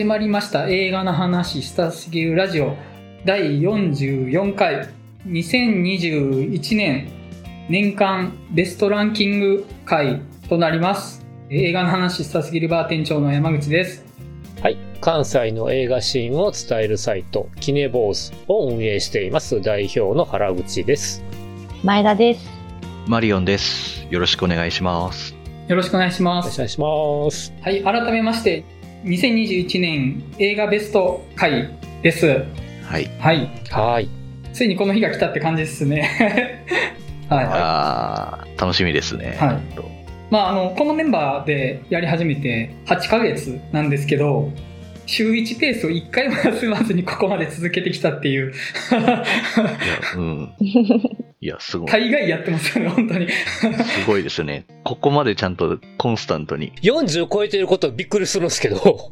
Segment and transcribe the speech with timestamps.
[0.00, 2.74] 始まりました映画の話したすぎるラジオ
[3.26, 4.88] 第44回
[5.26, 7.12] 2021年
[7.68, 14.02] 年間ベストランキング回となります映画の話したすぎるバー店長の山口です
[14.62, 14.78] はい。
[15.02, 21.22] 関西の映画シーンを伝えるサイト、キネボースを運営しています代表の原口です。
[21.84, 22.48] 前田です。
[23.06, 24.06] マリオンです。
[24.08, 25.34] よろしくお願いします。
[25.68, 27.52] よろしくお願いしますお願いします。
[27.60, 31.70] はい改めまして2021年映画ベスト回
[32.02, 32.26] です
[32.84, 33.10] はい。
[33.18, 34.08] はいはい。
[34.52, 36.64] ついにこの日が来たって感じですね
[37.30, 39.36] はいあー楽しみですね。
[39.38, 39.58] はい
[40.30, 44.52] まあ、あのこのメンバーでやり始めて8ヶ月なんですけど
[45.10, 49.24] 週1ペースを1回も休まずにここまで続けてきたっていういや、
[50.16, 50.54] うん。
[51.40, 51.90] いや、すごい。
[51.90, 54.66] 大概やってますよね本当にすごいですね。
[54.84, 56.72] ここまでちゃんとコンスタントに。
[56.82, 59.10] 40超えてることびっくりするんですけど、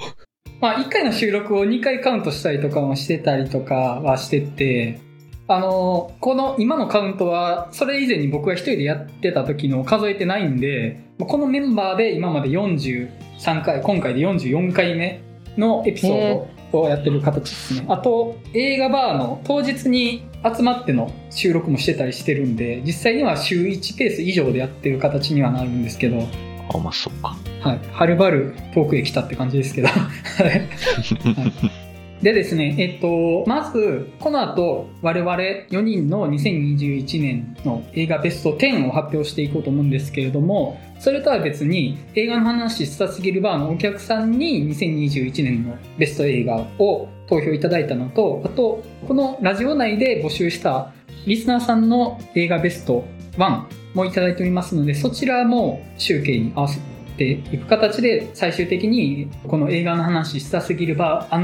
[0.60, 5.00] まあ1回の収録を2回カウントしたりとかもしてたりとかはしてて
[5.46, 15.27] あのこの今のカウントはそれ以前に僕が一人でやってた時の数えてないんでまあこのメンバーで今まで43回今回で44回目
[15.58, 26.28] のエピソードをやってる形ですね、あと映画バーの当日に集まっての収録もしてたりしてるんで実際には週1ペース以上でやってる形にはなるんですけど。
[26.72, 27.36] あ、まあ、そっか。
[27.60, 29.88] はい、はるばる遠くへ来たって感じですけど。
[29.88, 31.77] はい
[32.22, 50.92] でですね、えっと、まず、この後、我々4人の2021年の映画ベスト10を発表していこうと思うんですけれども、それとは別に、映画の話したすぎるバーのお客さんに2021年のベスト映画を投票いただいたのと、あと、このラジオ内で募集した
[51.24, 53.04] リスナーさんの映画ベスト
[53.36, 53.62] 1
[53.94, 56.80] もいただいておりますので、そちらも集計に合わせ
[57.16, 61.34] ていく形で、最終的にこの映画の話したすぎるバー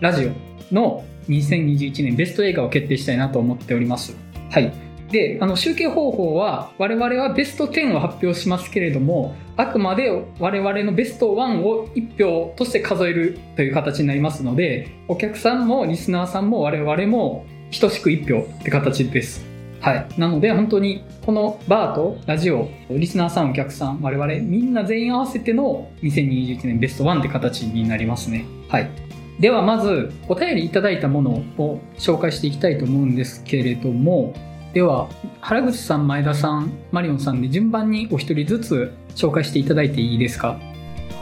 [0.00, 4.16] ラジオの2021年ベスト映画を決定したいなと思っております。
[4.50, 4.72] はい。
[5.10, 17.46] で、あの、集計方法は、我々はベスト10を発表しますけれども、あくまで我々のベスト1を1票として数えるという形になりますので、お客さんもリスナーさんも我々も
[17.80, 19.44] 等しく1票って形です。
[19.80, 20.08] はい。
[20.18, 28.44] なので、本当に、このバーとラジオ、リスナーさん、お客さん、我々、みんな全員合わせての2021年ベスト1って形になりますね。
[28.68, 29.07] はい。
[29.40, 34.34] では、まず、お便りいただいたものを紹介していきたいと思うんですけれども、
[34.74, 35.08] では、
[35.40, 40.58] 原口さん、前田さん、マリオンさんで順番にお一人ずつ紹介していただいていいですか？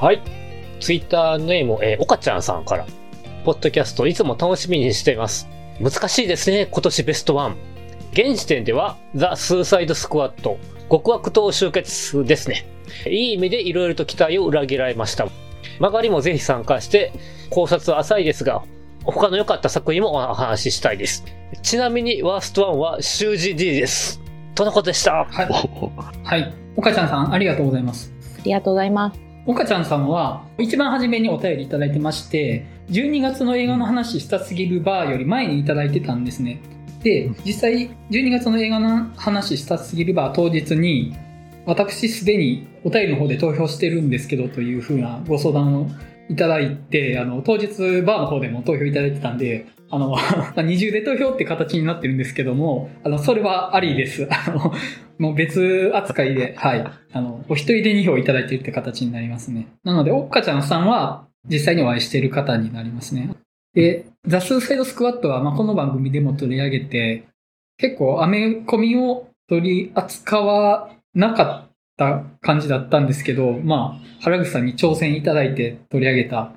[0.00, 0.22] はい。
[0.80, 2.86] ツイッターネーム、えー、おかちゃんさんから、
[3.44, 5.48] ポッドキャストいつも楽しみにしています。
[5.80, 7.54] 難しいですね、今年ベスト1。
[8.12, 10.58] 現時点では、ザ・スーサイド・スクワット、
[10.90, 12.66] 極悪党集結ですね。
[13.06, 15.28] いい意味で色々と期待を裏切られました。
[15.78, 17.12] 曲がりもぜひ参加して、
[17.50, 18.62] 考察は浅いですが、
[19.04, 21.24] 他の良かった作品もお話ししたいです。
[21.62, 24.20] ちなみに、ワースト1は、習字 D です。
[24.54, 25.24] とのことでした。
[25.24, 25.48] はい。
[25.80, 25.90] お
[26.24, 26.54] はい。
[26.76, 28.12] 岡ちゃんさん、ありがとうございます。
[28.38, 29.26] ありがとうございます。
[29.46, 36.60] 岡ちゃんさんは一番初めにお便りいただいてまして12月の映画の話したすぎるバーより前にいただいてたんですね
[37.04, 41.14] で実際12月の映画の話したすぎるバー当日に
[41.64, 45.90] 私すでにお便りの方で投票してるんですけどというふうなご相談を
[46.28, 50.16] いただいてあの当日バーの方でも投票いただいてたんであの
[50.62, 54.72] 二重で投票って形になってるんですけどもあのそれはありですあの
[55.18, 56.86] もう別扱いで、はい。
[57.12, 59.68] あの、お一人で2票いただいてるって形になりますね。
[59.84, 63.30] なので、おっかちゃんさんは実際にお会いしている方になりますね。
[63.74, 67.24] で、ザ・スーサイド・スクワットは、ま、この番組でも取り上げて、
[67.78, 71.65] 結構、アメコミを取り扱わなかった
[71.96, 76.52] た感じだったんですけど、まあ、原口さんに挑戦いただいて取り上げた、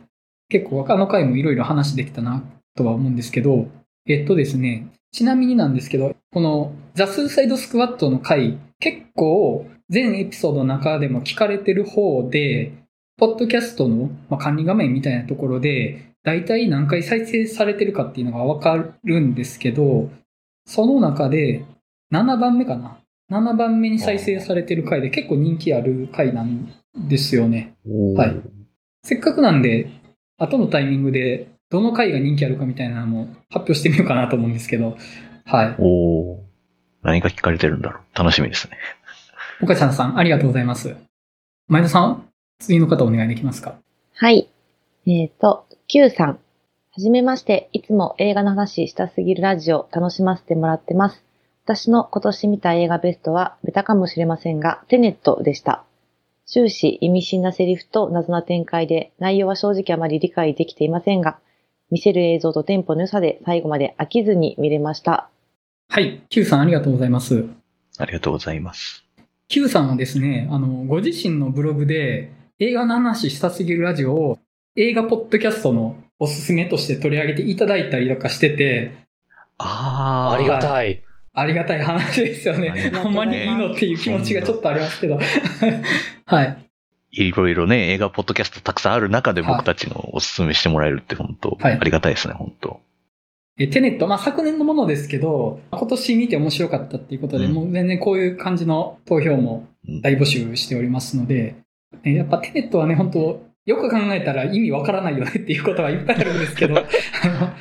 [0.49, 2.43] 結構、あの回もいろいろ話できたな、
[2.75, 3.67] とは思うんですけど、
[4.07, 12.71] えっとですね、ちなみになんですけど、このザ・スーサイド・スクワットの回、結構全エピソードの中でも聞かれてる方で、
[13.17, 20.09] ポッドキャストの管理画面みたいなところで、大体何回再生されてるかっていうのがわかるんですけど、
[20.65, 21.65] その中で
[22.13, 22.98] 7番目かな。
[23.29, 27.75] 7番目に再生されてる回で結構人気ある回なんですよね。
[28.15, 28.35] はい
[29.01, 29.89] せっかくなんで、
[30.37, 34.97] 後のタイミングでどの回が人気あるかみたいなのも発表してみようかなと思うんですけど、
[35.45, 35.75] はい。
[35.79, 36.39] おー
[37.01, 38.17] 何が聞かれてるんだろう。
[38.17, 38.77] 楽しみですね。
[39.63, 40.97] 岡ちゃんさん、ありがとうございます。
[41.69, 42.27] 前田さん、
[42.59, 43.75] 次の方お願いできますか？
[44.15, 44.49] はい。
[45.07, 46.27] えっ、と、Q さん。
[46.27, 46.37] は
[46.97, 51.23] じめまして、いつも映画の話したすぎるラジオ楽しませてもらってます。
[51.69, 55.83] 私の今年見た映画ベストはベタかもしれませんが、テネットでした。
[56.47, 61.37] 終始意味深なセリフと謎な展開で内容は正直あまり理解できていませんが、
[61.91, 65.29] 見せる映像とテンポの良さで最後まで飽きずに見れました。
[65.89, 66.23] はい。
[66.29, 67.45] Q さんありがとうございます。
[67.99, 69.05] ありがとうございます。
[69.47, 74.39] Q さんはですね、あの、ご自身のブログで映画の話したすぎるラジオを
[74.75, 78.91] 映画ポッドキャストのおすすめとして取り上げていただいたりとかしてて、
[79.59, 80.33] ああ。
[80.33, 81.03] ありがたい。
[81.33, 82.91] ありがたい話ですよね。
[82.95, 85.19] ほんまにいいのっていう気持ちがちょっとありますけど。
[86.25, 86.69] はい。
[87.11, 89.51] いろいろね、映画ポッドキャストたくさんある中ではい。
[89.53, 91.73] 僕たちのおすすめしてもらえるって本当、はい。
[91.73, 92.79] ありがたいですね、本当。
[93.57, 97.53] えテネット、まあ昨年のものですけど、今年見て面白かったっていうことで、うん。
[97.53, 100.01] もう全然こういう感じの投票もうん。
[100.01, 101.55] 大募集しておりますので、
[102.03, 106.81] えやっぱテネットはね、本当よく考えたら意味わからないよねっていうことがいっぱいあるんですけど、あ
[107.27, 107.53] の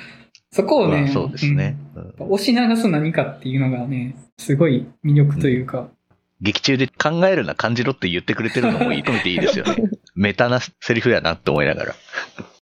[0.52, 1.76] そこをね、まあそうですね。
[1.94, 5.88] うんうん押し流す何かっていうのがね、すごい魅力というか、
[6.40, 9.76] 劇中で考えるな、感じろって言ってくれてるのもいいと見ていいですよね。
[10.14, 11.94] メタなセリフやなって思いながら。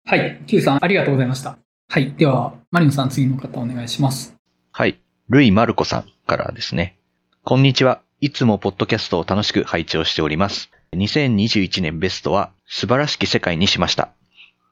[0.06, 1.58] はい、Q さんありがとうございました。
[1.90, 4.36] はい、では、マリノさん次の方お願いします。
[4.72, 5.00] はい。
[5.30, 6.98] ルイ・マルコさんからですね。
[7.44, 8.02] こんにちは。
[8.22, 10.70] いつもポッドキャストを楽しく拝聴しております。
[10.94, 14.10] 2021年ベストは素晴らしき世界にしました。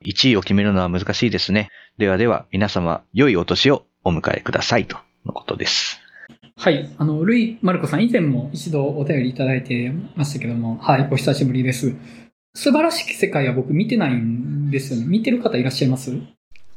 [0.06, 1.70] 1位を決めるのは難しいですね。
[1.98, 6.00] ではでは皆様良いお年をお迎えくださいとのことです。
[6.56, 6.90] はい。
[6.98, 11.96] あの、ルイ・マルコさん、以前も一度お便りいただいてましたけども、はい、お久しぶりです。
[12.56, 15.06] 素晴らしき世界は僕見てないんですよね。
[15.06, 16.18] 見てる方いらっしゃいます？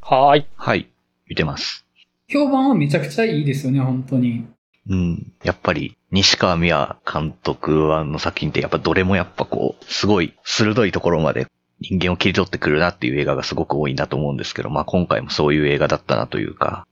[0.02, 0.46] はーい。
[0.56, 0.90] はい。
[1.28, 1.86] 見てます。
[2.28, 4.44] 評判はめちゃくちゃいいですよね、本当に。
[4.88, 5.32] うん。
[5.42, 7.70] やっぱり、西川美和監督
[8.04, 11.46] の作品ってやっぱどれもやっぱこう、すごい鋭いところまで
[11.80, 16.86] 人間を切り取ってくるなっていう映画がすごく多いなと思うんですけど、まあ今回もそういう映画だったなというか、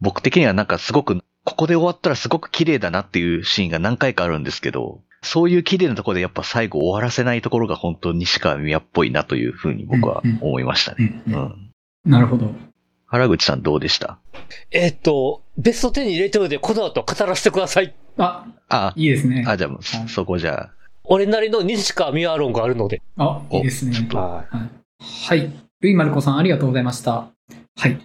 [0.00, 11.22] 僕的にはなんかすごく、ここで終わったらすごく綺麗だなっていうシーンが何回かあるんですけど、そういう綺麗なところでやっぱ最後終わらせないところが本当に西川美和っぽいなというふうに僕は思いましたね。
[12.04, 12.52] なるほど。
[13.06, 14.18] 原口さんどうでした？
[14.70, 17.94] えっと、ベスト10に入れておいて、この後語らせてください。
[18.16, 19.44] あ、あ、いいですね。
[19.46, 20.70] あ、じゃあそこじゃあ、
[21.04, 23.02] 俺なりの西川ミア論があるので。
[23.16, 24.08] あ、いいですね。
[24.12, 24.70] ははい。
[25.00, 25.52] はい。
[25.80, 27.28] ルイ・マルコさん、ありがとうございました。
[27.76, 27.98] はい。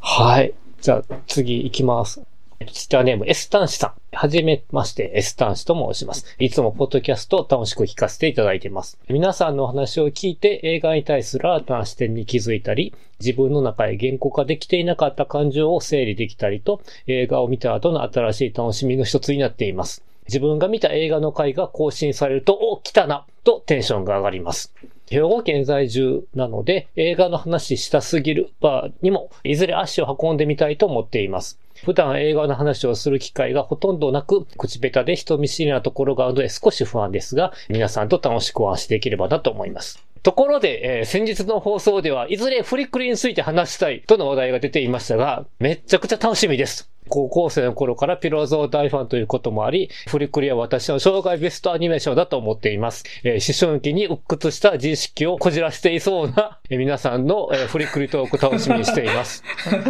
[0.00, 0.52] はい。
[0.80, 2.22] じゃあ、次行きます。
[2.58, 4.16] ツイッターネーム、エスタンシさん。
[4.16, 6.36] はじめまして、エスタンシと申します。
[6.38, 8.98] いつもポッドキャストを楽しく聞かせていただいています。
[9.08, 20.04] 皆さんのお話を聞いて映画に対する新たな視点に気づいたり、自分の中へ言語化できていなかった感情を整理できたりと、映画を見た後の新しい楽しみの一つになっています。
[20.30, 24.72] 自分が見た映画の回が更新されると、お、来たなとテンションが上がります。
[25.10, 31.58] 兵庫県在住なので、映画の話したすぎるバーにも、いずれ足を運んでみたいと思っています。
[31.84, 40.04] 普段映画の話をする機会がほとんどなく、口下手で人見知りなところがあるので少し不安ですが、皆さんと楽しくお話しできればなと思います。
[40.22, 46.89] ところで、えー先日の放送では、いずれフリックリについて話したいとの話題が出ていましたが、めちゃくちゃ楽しみです。
[47.10, 53.04] 高校生の頃からピローズを大ファンということもあり、フリクリは私の生涯ベストアニメーションだと思っています。
[53.24, 59.42] えー思春期に鬱屈した自意識をこじらせていそうな、えー皆さんの、えーフリクリトーク楽しみにしています。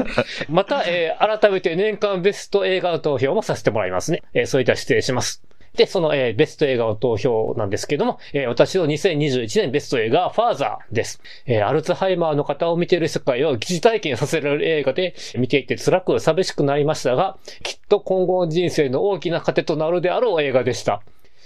[0.48, 4.22] また、えー改めて年間ベスト映画の投票もさせてもらいますね。
[4.34, 5.49] えーそれでは失礼します。
[5.76, 11.20] で、その、えーベスト映画の投票なんですけども、えー私の2021年ベスト映画ファーザーです。
[11.46, 21.02] えーアルツハイマーの方を見ている世界を疑似体験させられる映画で、見ていて辛く寂しくなりましたが、きっと今後の人生の大きな糧となるであろう映画でした。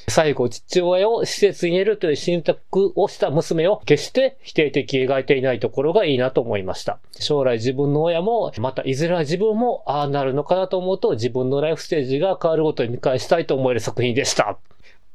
[0.08, 6.98] 最後、父親を施設に入れるという選択をした娘を決して否定的に描いていないところがいいなと思いました。
[7.18, 14.58] 将来自分の親も、またいずれは自分もああなるのかなと思うと自分のライフステージが変わることに見返したいと思える作品でした。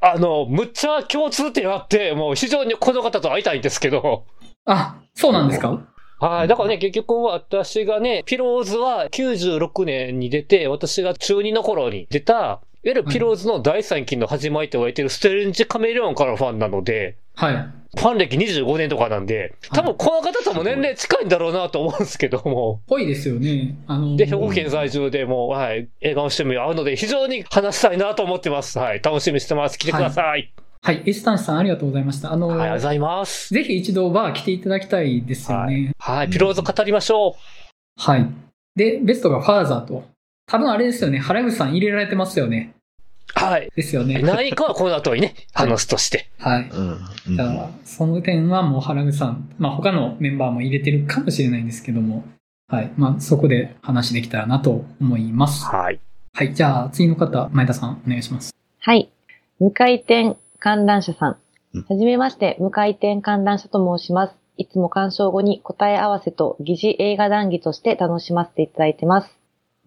[0.02, 4.26] あの、むっちゃ共通点あって、もう非常にこの方と会いたいんですけど、
[4.66, 5.86] あ、そうなんですか？
[6.20, 6.48] はい。
[6.48, 17.56] だからね、結局私がね、ピローズは96年に出て、私が中2の頃に出た、いわゆるピローズの第3期の始まりと言われているステレンジカメレオンからのファンなので、はい。
[17.98, 22.82] ファン歴25年とかなんで、多分この方とも年齢近いんだろうなと思うんですけども。
[22.88, 23.76] ぽいですよね。
[23.88, 28.80] あの、で、兵庫県在住でもう、はい、映画の趣味が合うので、非常に話したいなと思ってます。
[28.80, 29.78] はい、楽しみにしてます。
[29.78, 30.54] 来てください。
[30.82, 32.32] はい、エスタンシさんありがとうございました。
[32.32, 33.54] あの、はい、ありがとうございます。
[33.54, 35.92] ぜひ一度バー来ていただきたいですよね。
[35.98, 37.34] はい、ピローズ語りましょう。
[37.98, 38.26] はい。
[38.78, 40.06] で、ベストがファーザーと。
[40.50, 41.20] 多分あれですよね。
[41.20, 42.74] 原口さん入れられてますよね。
[43.36, 43.72] はい。
[43.76, 44.20] ですよね。
[44.22, 46.28] 何かはこの後にね、はい話すとして。
[46.40, 46.70] はい。
[46.70, 47.36] うん。
[47.36, 52.26] じゃあ、その点はもう原口さん、まあ他のメンバーも入れてるかもしれないんですけども、
[52.68, 52.92] はい。
[52.98, 55.66] まあそこで話できたらなと思います。
[55.66, 56.00] はい。
[56.34, 56.54] はい。
[56.56, 58.52] じゃあ次の方、前田さんお願いします。
[58.80, 59.12] はい。
[59.60, 61.38] 無回転観覧車さん。
[61.88, 64.36] はじめまして、無回転観覧車と申します。
[64.58, 69.39] いつも鑑賞後に答え合わせと疑似映画談義として楽しませていただいてます。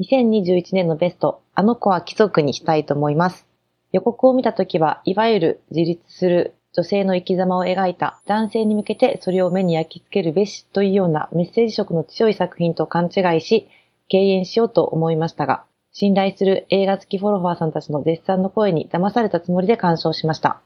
[0.03, 3.47] 2021年のベスト、あの子は貴族にしたいと思います。
[3.93, 13.69] 予告を見たときは、いわゆる自立する女性の生き様を描いた男性に向けてそれを目に焼き付けるべしというようなメッセージ色の強い作品と勘違いし、
[14.09, 20.61] 敬遠しようと思いましたが、信頼する映画好きフォロワーさんたちの絶賛の声に騙されたつもりで鑑賞しました。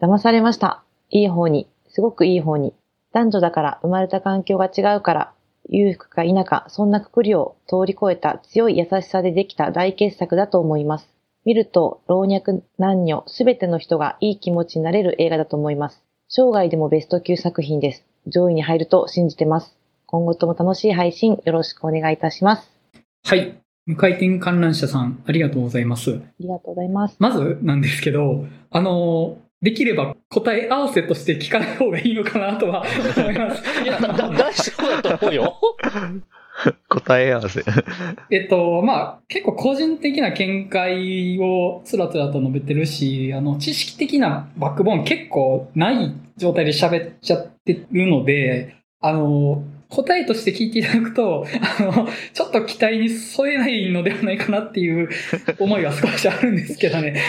[0.00, 0.82] 騙されました。
[1.10, 2.72] いい方に、すごくいい方に。
[3.12, 5.32] 男女だから生まれた環境が違うから、
[5.68, 11.08] 裕福か否か、そんなくくりを通り越えた強い優しさでできた大傑作だと思います。
[11.44, 16.02] 見ると、老若男女すべての人がいい気持ちになれる映画だと思います。
[16.28, 18.04] 生涯でもベスト級作品です。
[18.26, 19.76] 上位に入ると信じてます。
[20.06, 22.70] 今後とも楽しい配信よろしくお願いいたします。
[23.24, 23.60] はい。
[23.86, 26.10] 無回転観覧車さん、ありがとうございます。
[26.10, 27.16] ありがとうございます。
[27.20, 32.84] まずなんですけど、あの、できれば答え合わせとして聞かない方がいいのかなとは
[33.16, 33.82] 思います。
[33.82, 35.56] いや、だだ大丈夫だと思うよ。
[36.88, 37.62] 答え合わせ。
[38.30, 51.46] えっと、まあ、結構個人的な見解をつらつらと述べてるし、あの、知識的なバックボーン結構ない状態で喋っちゃってるので、あの、答えとして聞いていただくと、
[51.78, 55.08] あの、ちょっと期待に添えないのではないかなっていう
[55.58, 57.22] 思いは少しあるんですけどね。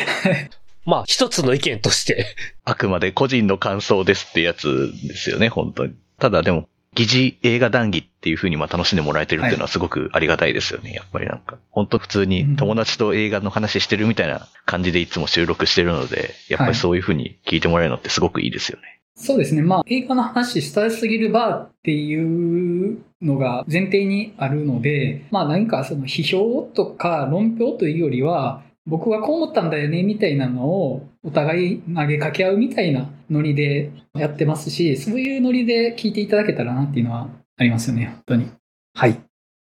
[0.87, 2.25] まあ、一つの意見として。
[2.63, 5.93] あくまで個人の感想ですってやつですよね、本当に。
[6.17, 11.57] ただでも、疑似映画談義っていう風にまあ楽しんでもらえてるっていうのはすごくありがたいですよね、やっぱりなんか。
[11.69, 19.01] 本当普通に友達と映画の話してるみたいな感じでいつも収録してるので、やっぱりそういう風に聞いてもらえるのってすごくいいですよね。
[19.15, 19.61] そうですね。
[19.61, 37.27] まあ、映画の話したいすぎるバーっていうのが前提にあるので、まあ何かその批評とか論評というよりは、僕はこう思ったんだよねみたいなのをお互い投げかけ合うみたいなノリでやってますし、そういうノリで聞いていただけたらなっていうのは
[37.57, 38.49] ありますよね、本当に。
[38.93, 39.19] はい。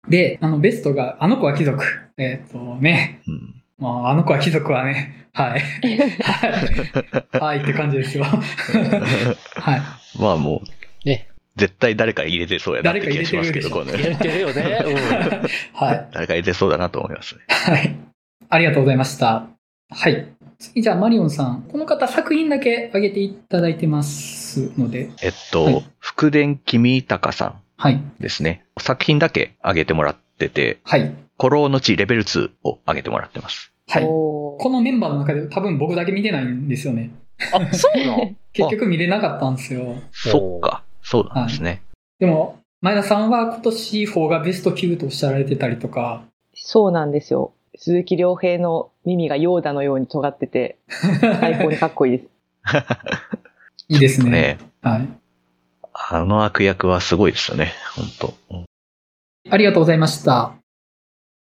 [0.09, 1.83] で、あの、ベストが、あの子は貴族。
[2.17, 3.63] えっ、とね、うん。
[3.77, 5.61] まあ、あの子は貴族はね、はい。
[6.21, 7.39] はい。
[7.39, 8.25] はいって感じですよ。
[9.55, 9.81] はい。
[10.19, 10.61] まあも
[11.05, 11.27] う、ね。
[11.55, 14.83] 絶対誰か入れてそうやなって気がしますけど、こ誰かのやってるよね。
[14.85, 14.95] うん。
[15.73, 16.09] はい。
[16.11, 17.41] 誰か入れてそうだなと思いますね。
[17.47, 18.10] はい。
[18.51, 19.47] ありがとうございました。
[19.89, 20.27] はい。
[20.59, 21.63] 次、じゃあ、マリオンさん。
[21.71, 25.09] この方、作品だけ挙げていただいてますので。
[25.23, 28.01] えっと、はい福田君高さんはい。
[28.19, 28.65] ですね。
[28.79, 31.13] 作品だけ上げてもらってて、はい。
[31.39, 33.71] 古老の地レベル2を上げてもらってます。
[33.87, 34.03] はい。
[34.03, 37.09] このメンバーの中で多分僕だけ見てないんですよね。
[37.53, 38.35] あ、そうなの？
[38.53, 39.95] 結局見れなかったんですよ。
[40.11, 40.83] そっか。
[41.01, 41.81] そうなんですね。
[42.19, 47.53] でも、前田さんは今年4がベスト級とおっしゃられてたりとか、そうなんですよ。
[47.77, 50.77] 鈴木亮平の耳がヨーダのように尖ってて、
[51.39, 52.29] 最高にかっこいいです。
[53.89, 54.29] いいですね。
[54.29, 54.57] ね。
[54.81, 55.07] はい。
[55.93, 57.73] あの悪役はすごいですよね。
[57.95, 58.65] 本当うん
[59.49, 60.53] ありがとうございました。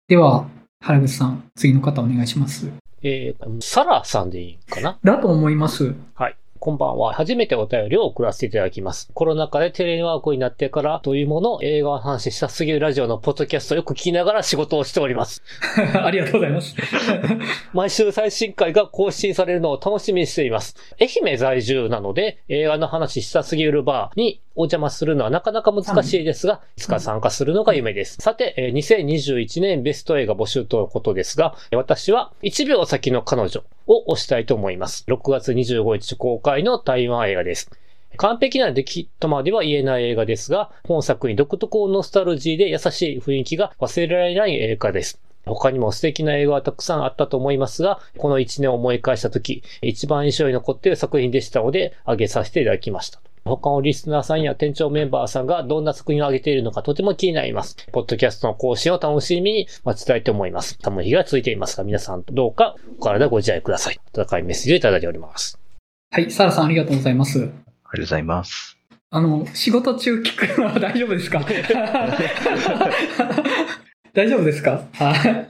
[0.08, 0.48] では、
[0.82, 2.72] 原口さん、次の方お願いします。
[3.04, 4.98] えー、サラさんでいいかな？
[5.04, 5.94] だと思います。
[6.16, 6.36] はい。
[6.64, 7.12] こんばんは。
[7.12, 9.10] 初めてお便りを送らせていただきます。
[9.14, 15.44] コロナ禍でテレワークになってからというもの、映画の話したすぎるラジオのポッドキャストをよく聞きながら仕事をしております。
[15.94, 16.74] ありがとうございます。
[17.74, 20.78] 毎週最新回が更新されるのを楽しみにしています。
[21.02, 28.18] 愛媛在住なので、映画の話したすぎるバーにお邪魔するのはなかなか難しいですが、いつか参加するのが夢です。
[28.20, 35.06] さて、えー2021年ベスト映画募集とのことですが、私は1秒先の彼女を推したいと思います。
[35.08, 37.72] 6月25日公開の台湾映画です。
[38.18, 45.20] 完璧な出来とまでは言えない映画ですが、本作に独特のノスタルジーで優しい雰囲気が忘れられない映画です。
[45.46, 53.20] 他にも素敵な映画はたくさんあったと思いますが、この1年を思い返したとき、一番印象に残っている作品でしたので、挙げさせていただきました。
[53.46, 57.76] 他のリスナーさんや店長メンバーさんがどんな作品を挙げているのかとても気になります。
[57.92, 60.78] ポッドキャストの更新を楽しみに待ちたいと思います。
[60.82, 64.00] 寒い日が続いていますが、皆さんどうかお体ご自愛ください。
[64.16, 65.60] 温かいメッセージをいただいております。
[66.12, 67.40] はい、サラさんありがとうございます。
[67.40, 67.58] ありがと
[67.98, 68.78] うございます。
[69.10, 71.42] あの、仕事中聞くのは 大丈夫ですか？
[74.14, 74.84] 大丈夫ですか？
[74.94, 75.50] はい。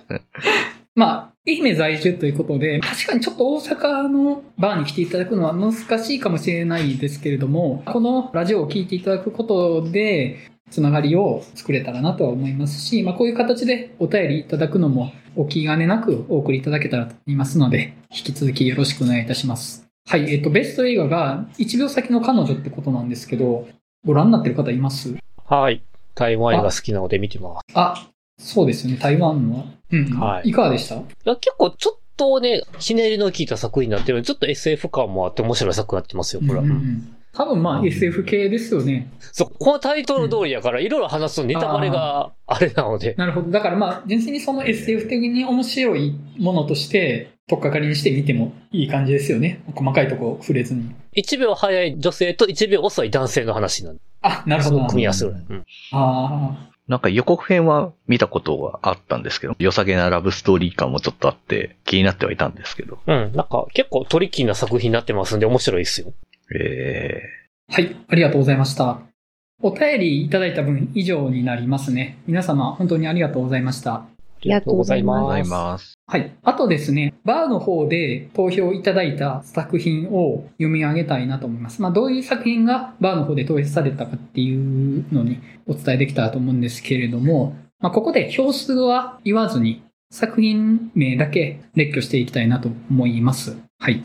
[0.95, 10.37] まあ、愛媛在住ということで、確かにちょっと大阪のバーに来ていただくのは難しいかもしれないですけれども、このラジオを聞いていただくことで、
[10.71, 19.85] つながりを作れたらなとは思いますし、まあこういう形でお便りいただくのもお気兼ねなくお送りいただけたらと思いますので、引き続きよろしくお願いいたします。
[20.07, 23.67] はい、えっと、ベスト映画が1秒先の彼女ってことなんですけど、
[24.05, 25.13] ご覧になってる方います？
[25.45, 25.83] はい。
[26.15, 27.63] 台湾映画好きなので見てます。
[27.73, 29.65] あ、そうですよね、台湾の。
[29.91, 30.05] うん。
[30.19, 30.95] はいいかがでした？
[30.95, 36.61] いや結構ちょっとね、ひねりの効いた作品になってるので、ちょっと SF 感もあって面白い作品になってますよ、これは。
[36.61, 39.11] うんうん多分まあ SF 系ですよね。
[39.19, 43.15] そう、このタイトル通りやから、いろいろ話すとネタバレがあれなので。
[43.17, 43.49] なるほど。
[43.49, 49.63] だからまあ、純粋にその SF 的に面白いものとして、とっかかりにして見てもいい感じですよね。
[49.73, 50.91] 細かいとこ触れずに。
[51.17, 54.01] 1秒早い女性と1秒遅い男性の話なんで。
[54.21, 54.87] あ、なるほどな。
[54.89, 55.35] 組み合わせる。
[55.49, 55.65] うん。
[55.91, 62.99] あなんか予告編は見たことはあったんですけど、良さげなラブストーリー感もちょっとあって気になってはいたんですけど。
[63.07, 63.31] うん。
[63.33, 66.13] なんか結構トリッキーな作品になってますんで面白いですよ。
[66.55, 67.21] え
[67.69, 67.73] あ。
[67.75, 67.95] はい。
[68.07, 68.99] ありがとうございました。
[69.61, 72.17] お便りいただいた分以上になりますね。
[72.27, 74.12] 皆様本当にありがとうございました。
[74.51, 75.03] ありがとうござい。
[75.03, 75.93] ます。
[76.07, 76.31] はい。
[76.43, 81.81] あとですね、バーの方で投票いただいた作品を読み上げたいなと思います。
[81.81, 93.57] まあ、どういう作品がバーの方で投票されたかっていうのにお伝えできたらと思うんですけれども、まあ、ここで票数は言わずに作品名だけ列挙していきたいなと思います。
[93.79, 94.03] はい。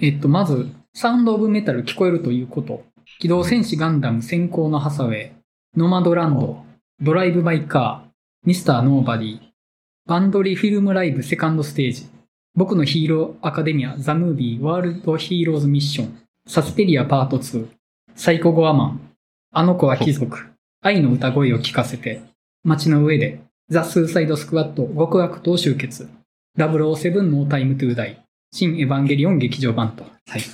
[0.00, 2.84] えっと、まず、サウンドオブメタル聞こえるということ。
[3.18, 5.32] 機動戦士ガンダム先行のハサウェイ、
[5.76, 6.64] ノマドランド、
[7.00, 8.08] ドライブバイカー、
[8.46, 9.40] ミスターノーバディ、
[10.08, 12.06] バンドリフィルムライブセカンドステージ、
[12.54, 17.68] 僕のヒーローアカデミアザ・ムービーワールドヒーローズミッション、サスペリアパート2、
[18.16, 19.00] サイコゴアマン、
[19.52, 20.46] あの子は貴族、
[20.80, 22.22] 愛の歌声を聞かせて、
[22.64, 26.08] 街の上で、ザ・スーサイド・スクワット極悪党集結、
[26.56, 30.04] 007ノータイム・トゥ・ダイ、新エヴァンゲリオン劇場版と。
[30.04, 30.40] はい。
[30.40, 30.44] っ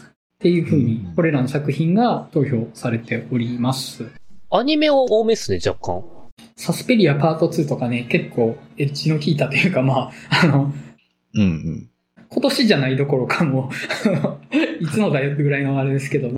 [0.40, 4.04] ていう風に、これらの作品が投票されております。
[4.50, 6.13] アニメを多めっすね、若干。
[6.56, 10.72] サスペリアパート2とかね、結構エッジの効いたというか、まあ、あの、
[11.34, 11.90] うんうん。
[12.28, 16.30] 今年じゃないどころかもう、 いつのだよってぐらいのあれですけど。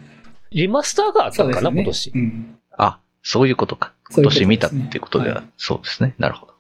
[0.51, 2.23] リマスターがあったんかな、そうですよね。
[2.23, 2.39] 今年？
[2.39, 2.59] うん。
[2.79, 3.93] あ、そういうことか。
[4.13, 6.15] 今年見たっていうことでは、はいそうですね。
[6.19, 6.55] なるほど。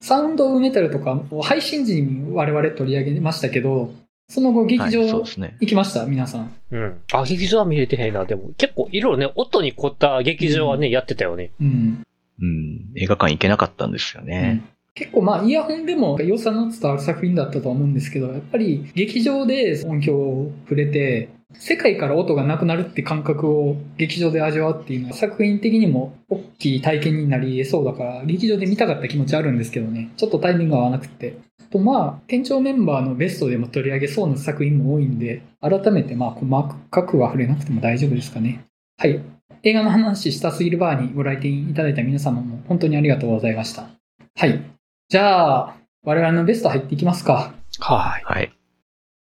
[0.00, 3.92] サウンドオブメタルとか、配信時に我々取り上げましたけど、
[4.28, 5.56] その後劇場ですね。
[5.60, 6.52] 行きました、皆さん。
[6.70, 7.00] うん。
[7.12, 8.24] あ、劇場は見れてへんな。
[8.24, 11.50] でも、結構いろいろね、音に凝った劇場はね、やってたよね。
[11.60, 12.05] うん。
[12.40, 12.92] うん。
[12.96, 14.62] 映画館行けなかったんですよね。
[14.94, 31.36] 結構まあイヤホンでも良さの伝わる作品だったとは思うんですけど、やっぱり劇場で音響を触れて、世界から音がなくなるって感覚を劇場で味わうっていうのは作品的にも大きい体験になり得そうだから、劇場で見たかった気持ちあるんですけどね、ちょっとタイミング合わなくて。
[31.70, 36.46] とまあ、店長メンバーのベストでも取り上げそうな作品も多いんで、改めてまあ細
[36.90, 38.64] かくは触れなくても大丈夫ですかね。
[38.98, 39.20] はい。
[39.66, 43.88] 映画の話したすぎるバーにご来店いただいた皆様も本当にありがとうございました。
[44.36, 44.62] はい。
[45.08, 47.52] じゃあ、我々のベスト入っていきますか。
[47.80, 48.22] はい。
[48.24, 48.52] はい。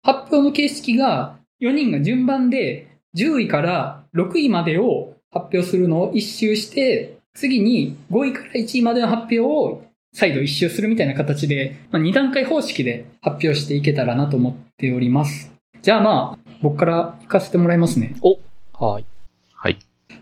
[0.03, 9.83] 発表の形式が4人が順番で10位から6位までを発表するのを一周して、次に5位から1位までの発表を
[10.15, 15.53] 再度一周するみたいな形で、まあ、2段階方式で発表していけたらなと思っております。
[15.83, 18.17] じゃあまあ、僕から行かせてもらいますね。
[18.23, 18.39] はい。
[18.73, 19.12] はい。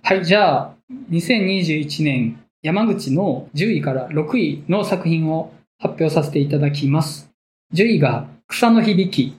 [0.02, 0.74] はい、じゃあ、
[1.10, 7.30] 2021年山口の10位から6位の作品を発表させていただきます。
[7.74, 9.38] 10位が草の響き。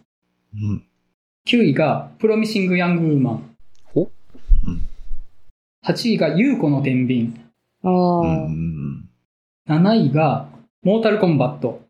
[0.54, 0.84] うん。
[1.47, 3.56] 9位がプロミシング・ヤング・ウーマン。
[3.95, 4.12] おうん
[5.84, 7.34] 8位が優子の天秤。
[7.84, 9.10] ああ、うん。
[9.67, 10.47] 7位が
[10.84, 11.82] モータルコンバット。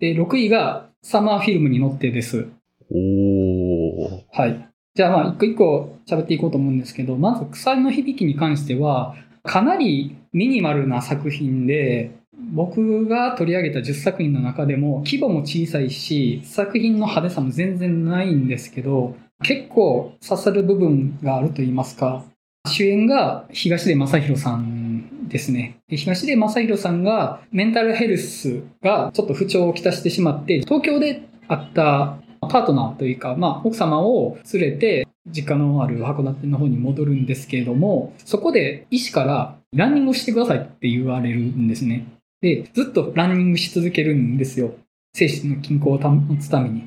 [0.00, 2.48] で、6位がサマーフィルムに乗ってです。
[2.90, 4.22] おー。
[4.32, 4.71] はい。
[4.94, 12.10] じゃあまあ一個一個喋っていこうと思うんですけど、まず草の響きに関しては、かなりミニマルな作品で、
[12.52, 22.24] 僕が取り上げた10作品の中でも規模も小さいし、作品の派手さも全然ないんですけど、結構刺さる部分があると言いますか、
[22.66, 25.78] 主演が東出正宏さんですね。
[25.88, 42.06] 東出正宏さんがメンタルヘルスがちょっと不調をきたしてしまって、東京であったパートナーというか、まあ、奥様を連れて、実家のある函館の方に戻るんですけれども、そこで医師からランニングをしてくださいって言われるんですね。
[42.40, 44.74] で、ずっとランニングし続けるんですよ。
[45.14, 46.80] 精神の均衡を保つために。
[46.80, 46.84] っ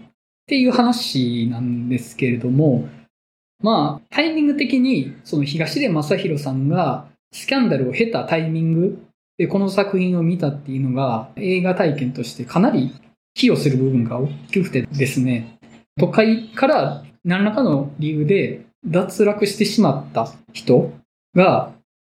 [0.47, 2.87] ていう話なんですけれども、
[3.63, 9.05] まあ、タイミング的に、その東出正宏さんがスキャンダルを経たタイミング
[9.37, 12.93] でこの作品を見たっていうのが映画体験としてかなり
[13.35, 15.59] 寄与する部分が大きくてですね、
[15.99, 20.91] 都会から何らかの理由で脱落してしまった人
[21.35, 21.71] が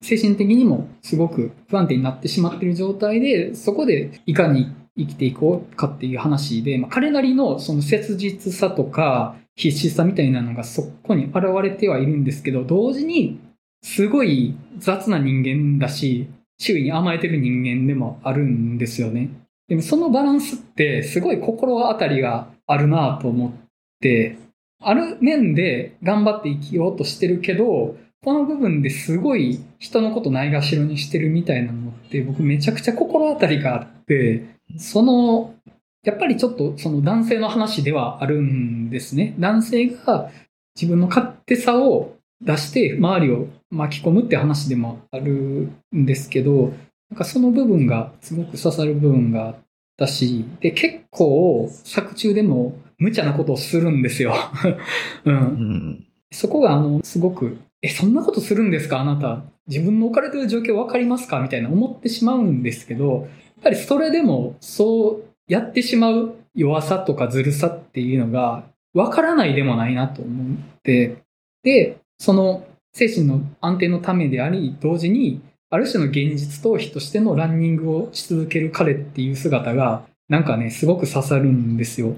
[0.02, 13.40] 精神的にもすごく不安定になってしまっている状態で、そこでいかに生きていこうかっていう話で、まあ、彼なりのその切実さとか必死さみたいなのがそこに現れてはいるんですけど、同時に
[13.83, 19.31] すごい雑な人間だし、周囲に甘えてる人間でもあるんですよね。
[19.68, 23.52] でもそのバランスってすごい心当たりがあるなと思っ
[24.00, 24.38] て、
[24.81, 34.44] ある面で頑張って生きようとしてるけど、この部分ですごい人のことないがしろにしてるみたいなのって僕めちゃくちゃ心当たりがあって、
[34.79, 35.55] その、
[36.02, 39.35] やっぱりちょっとその男性の話ではあるんですね。
[39.38, 40.31] 男性が
[40.74, 46.72] 自分の勝手さを出して周りを巻き込むって話でもあるんですけど、
[47.10, 49.56] なんかその部分がすごく刺さる部分があっ
[49.96, 54.34] たし、で、結構作中でも無茶なことをするんですよ。
[55.24, 55.30] う。
[55.30, 56.04] うんん。
[56.32, 59.44] そこがあの、すごく、え、そんなことするんですかあなた？
[59.68, 61.40] 自分の置かれてる状況わかりますか？
[61.40, 68.64] みたいな思ってしまうんですけど、やっぱりそれでもそうやってしまう弱さとかずるさっていうのが
[68.94, 71.16] わからないでもないなと思って、
[71.62, 75.40] で、その精神の安定のためであり、同時に
[75.70, 82.14] ある種の現実逃避としてのランニングをし続ける彼っていう姿が、なんかね、すごく刺さるんですよ。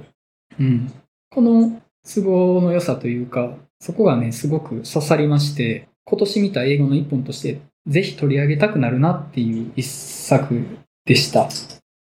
[0.59, 0.93] うん。
[1.31, 10.67] この都合の良さというか、そこがね、すごく刺さりまして、今年見た映画の一本として、ぜひ取り上げたくなるなっていう一作
[11.07, 11.49] でした。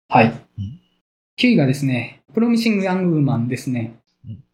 [0.09, 0.33] はい。
[1.39, 3.95] 9位がですね、プロミシング・ヤング・ウーマンですね。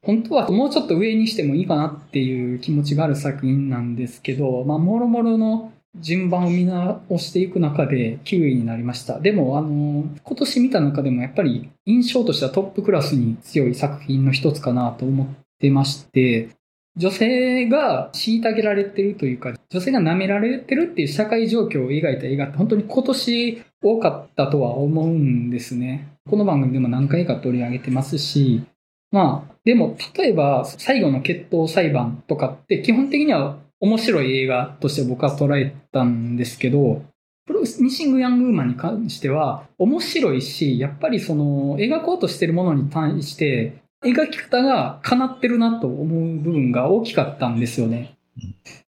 [0.03, 9.19] 本当はもうちょっと上にしてもいいかなっていう気持ちがある作品なんですけど、まあ、もろもろの順番を見直していく中で9位になりました。
[9.19, 15.27] でも、あの、今年見た中でもやっぱり印象としてはトップクラスに強い作品の一つかなと思っ
[15.59, 16.49] てまして、
[16.95, 26.07] 女性が虐げられてるというか、女性が舐められてるっていう社会状況を描いた映画って本当に今年多かったとは思うんですね。
[26.29, 28.63] この番組でも何回か取り上げてますし、
[29.11, 37.01] まあ、でも例えば最後の決闘裁判とかって基本的には面白い映画として僕は捉えたんですけど、
[37.45, 48.15] プロミシング・ヤング・ウーマンに関しては面白いし、やっぱりその描こうとしてるものに対して描き方が叶ってるなと思う部分が大きかったんですよね。
[48.37, 48.43] だ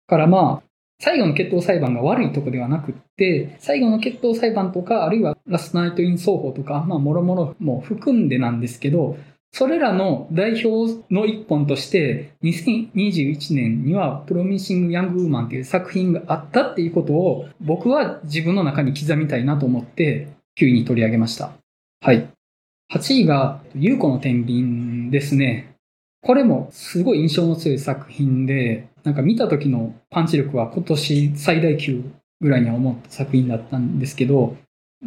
[0.08, 9.18] からまあ、最後の決闘裁判が悪いとこではなくって、最後の決闘裁判とか、あるいはラストナイト・イン奏法とか、まあ、もろもろも含んでなんですけど、
[9.52, 20.28] それらの代表の一本として、2021年にはプロミシング・ヤング・ウーマンっていう作品があったっていうことを、僕は自分の中に刻みたいなと思って、
[20.60, 21.52] 9位に取り上げました。
[22.02, 22.30] はい。
[22.94, 25.74] 8位が、優子の天秤ですね。
[26.22, 32.04] これもすごい印象の強い作品で、なんか見た時のパンチ力は今年最大級
[32.42, 34.56] ぐらいには思った作品だったんですけど、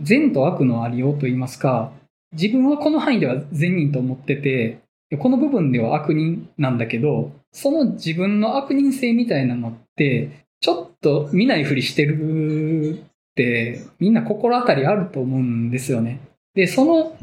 [0.00, 1.92] 善と悪のありようと言いますか、
[2.32, 4.78] 自分はこの範囲では善人と思ってて、
[5.18, 16.20] この部分では悪人なんだけど、その自分の悪人性みたいなのって、ちょっと見ないふりしてるって、みんな心当たりあると思うんですよね。
[16.54, 17.16] で、その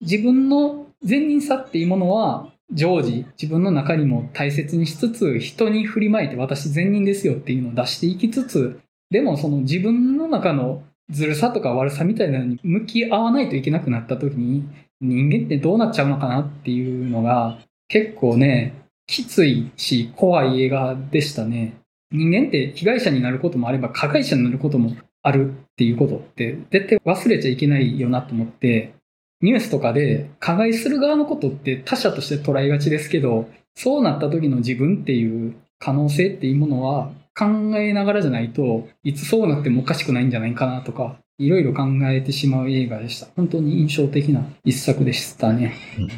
[0.00, 14.64] 自分の善人さっていうものは、常時自分の中にも大切にしつつ、人に振りまいて私善人ですよっていうのを出していきつつ、でもその自分の中のずるさとか悪さみたいなのに向き合わないといけなくなった時に、
[15.00, 18.74] 人間ってどうなっちゃうのかなっていうのが結構ね、
[19.06, 21.74] きついし怖い映画でしたね。
[22.10, 28.94] 人間って被害者になることもあれば加害者になることもあるっていうことって絶対忘れちゃいけないよなと思って、
[29.40, 37.46] ニュースとかで加害する側のことって他者として捉えがちですけど、そうなった時の自分っていう可能性っていうものは考
[37.78, 43.28] えながらじゃないといつそうなってもおかしくないんじゃないかなとか、いろいろ考えてしまう映画でした。
[43.36, 45.74] 本当に印象的な一作でしたね。
[45.98, 46.08] うん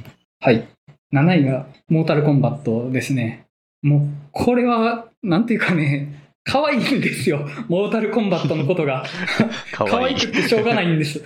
[0.45, 0.69] はい。
[1.15, 3.47] 7位がモータルコンバットですね。
[3.81, 4.01] もう、
[4.31, 7.49] これは、なんていうかね、可愛いんですよ。
[7.69, 9.07] モータルコンバットのことが。
[9.73, 10.31] 可愛く。
[10.31, 11.25] てしょうがないんです。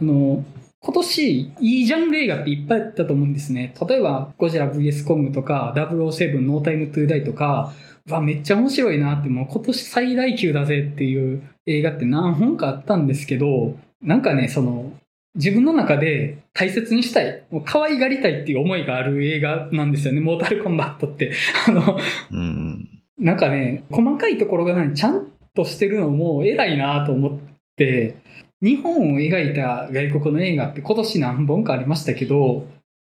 [0.00, 0.44] あの、
[0.78, 3.74] 今年、いいジャンル映画っていっぱいあったと思うんですね。
[3.88, 7.72] 例えば、ゴジラ VS コングとか、007ノータイムトゥーダイとか、
[8.08, 14.92] わ、めっちゃ面白いなって、もう今年最大級だぜっていう映画って何本かあったんですけど、なんかね、その、
[15.34, 21.32] 自分の中で大切にしたい、もう可愛がりたいっていう思いがある映画なんですよね、モータルコンバットって。
[21.68, 21.98] あの、
[22.32, 22.88] うん。
[23.18, 27.38] なんかね、細かいところがね、ちゃんとしてるのも偉いなと思っ
[27.76, 28.16] て、
[28.60, 32.66] 日本を描いた外国の映画って今年何本かありましたけど、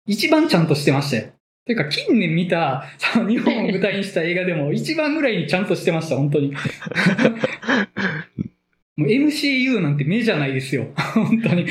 [0.06, 1.32] 一番ちゃんとしてましたよ。
[1.66, 6.52] というか、近年見た、その日本を舞台にした映画でも 一番ぐらいにちゃんとしてました、本当に。
[8.96, 10.86] もう MCU なんて目じゃないですよ。
[11.12, 11.66] 本当に。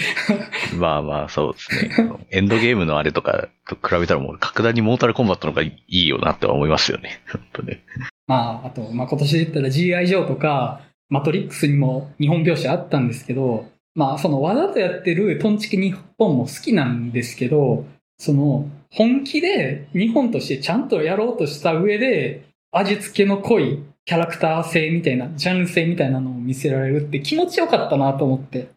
[0.78, 2.12] まあまあ、そうですね。
[2.30, 7.22] エンドゲームのあれとかと比べたらもう格段にモータルコンバットの方がいいよなって思いますよね。
[7.32, 7.80] 本当ね。
[8.28, 17.86] まあ、あと、まあ今年で言ったら GI ジョーとか、マトリックスにも日本描写あったんですけど、まあ、そのわざとやってるトンチキ日本も好きなんですけど、
[18.18, 28.70] その、本気で日本としてちゃんとやろうとした上で、味付けの濃いキャラクター性みたいな、ジャンル性みたいなのを見せられるって気持ちよかったなと思って、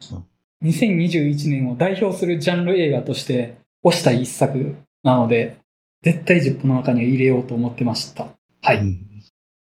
[0.64, 5.58] 2021年を代表するジャンル映画として推したい一作なので、
[6.02, 8.26] 絶対10本の中には入れようと思ってました。
[8.62, 8.80] はい。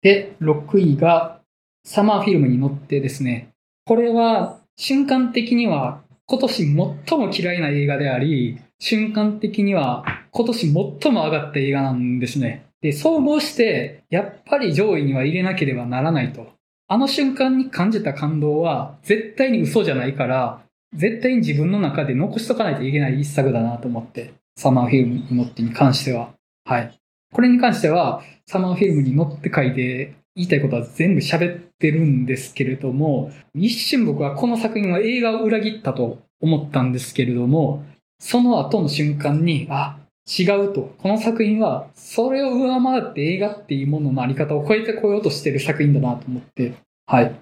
[0.01, 1.41] で、6位が
[1.85, 3.51] サマーフィルムに乗ってですね、
[3.85, 6.97] これは瞬間的には今年最も
[7.31, 10.91] 嫌いな映画であり、瞬間的には今年最も
[11.25, 12.67] 上がった映画なんですね。
[12.83, 16.53] で、総合して、やっぱり上位には入れなければならないと。
[16.89, 20.63] あの瞬間に感じた感動は絶対に嘘じゃないから、
[20.95, 26.31] 絶対に自分の中で残しとかないといけない一作だなと思って、サマーフィルムに乗ってに関しては。
[26.65, 26.99] はい。
[27.33, 37.85] これに関しては、サマーフィルムに乗って書いて言いたいことは全部喋ってるんですけれども、一瞬僕はこの作品は映画を裏切ったと思ったんですけれども、
[38.19, 40.95] その後の瞬間に、あ、違うと。
[40.99, 46.75] この作品は、それを上回って映画っていうもののあり方を超えてこようとしてる作品だなと思って、
[47.07, 47.41] はい。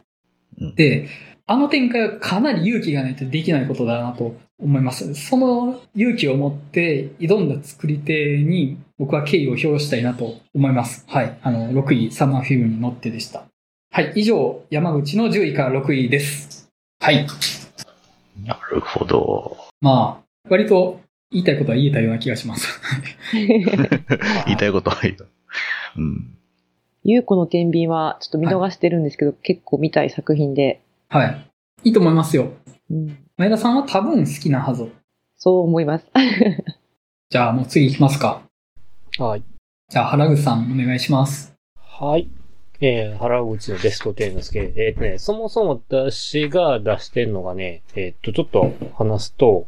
[0.61, 1.09] うんで、
[1.47, 5.15] あの展開はかなり勇気がないとできないことだなと思います。
[5.15, 11.05] その勇気を持って挑んだ作り手に僕は敬意を表したいなと思います。
[11.07, 11.39] はい。
[11.43, 13.45] あの、6位、サマーフィルムに乗ってでした。
[13.91, 14.13] はい。
[14.17, 16.71] 以上、山口の10位から6位です。
[17.01, 17.27] はい。
[18.43, 19.57] なるほど。
[19.81, 22.81] まあ、割と言いたいことは言えたような気がします。
[23.33, 25.29] 言いたいことは言う。
[25.97, 26.37] うん。
[27.03, 31.51] ゆうこの天秤はちょっと見逃してるんですけど、結構見たい作品で、はい。
[31.85, 32.53] いいと思いますよ。
[32.91, 34.91] うん、前田さんは多分好きなはず。
[35.37, 36.07] そう思います。
[37.31, 38.43] じゃあもう次行きますか。
[39.19, 39.43] はい。
[39.89, 41.55] じゃあ原口さんお願いします。
[41.79, 42.29] はい。
[42.81, 49.67] えー、原口のベスト10ですけど、えっ、とね、そもそも私が出してるのがね、えっ、と、ちょっと話すと、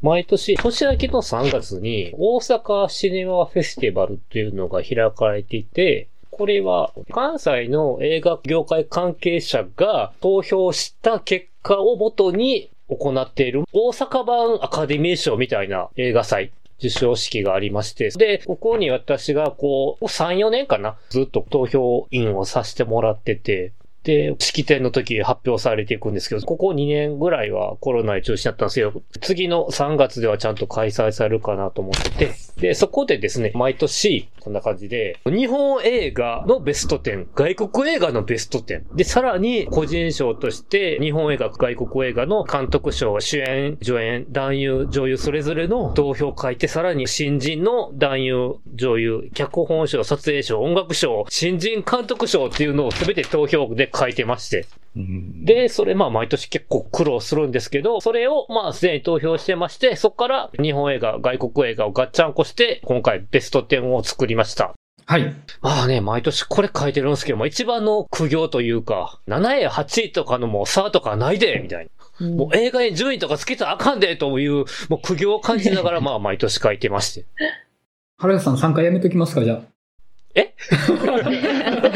[0.00, 23.72] 毎年、年明けの3月に、大阪シネマフェスティバルっていうのが開かれていて、これは、関西の映画業界関係者が投票した結果をもとに行っている大阪版アカデミー賞みたいな映画祭受賞式がありまして、で、ここに私がこう、3、4年かなずっと投票員をさせてもらってて、
[24.08, 64.74] で、式典の時発表されていくんですけど、ここ2年ぐらいはコロナで中止になったんですけど、次の3月ではちゃんと開催されるかなと思ってて、で、そこでですね、毎年、こんな感じで、日本映画のベスト10、外国映画のベスト10、で、さらに個人賞として、日本映画、外国映画の監督賞、主演、助演、男優、女優、それぞれの投票を書いて、さらに新人の男優、女優、脚本賞、撮影賞、音楽賞、新人監督賞っていうのを全て投票で書いてまして、うん、で、それまあ毎年結構苦労するんですけど、それをまあすでに投票してまして、そこから日本映画、外国映画をガッチャンコして、今回ベスト10を作りました。
[65.06, 65.34] はい。
[65.62, 71.90] まあね、毎年これ書いてるんですけども、一番の苦行というか、7位、8位とかのもう差とかないで、みたいな。
[71.92, 77.26] うんもう映画に順位とかつけたらあかんで、という、もう苦行を感じながらまあ毎年書いてまして。
[78.18, 79.60] 原口さん3回やめときますか、じゃあ。
[80.34, 80.52] え？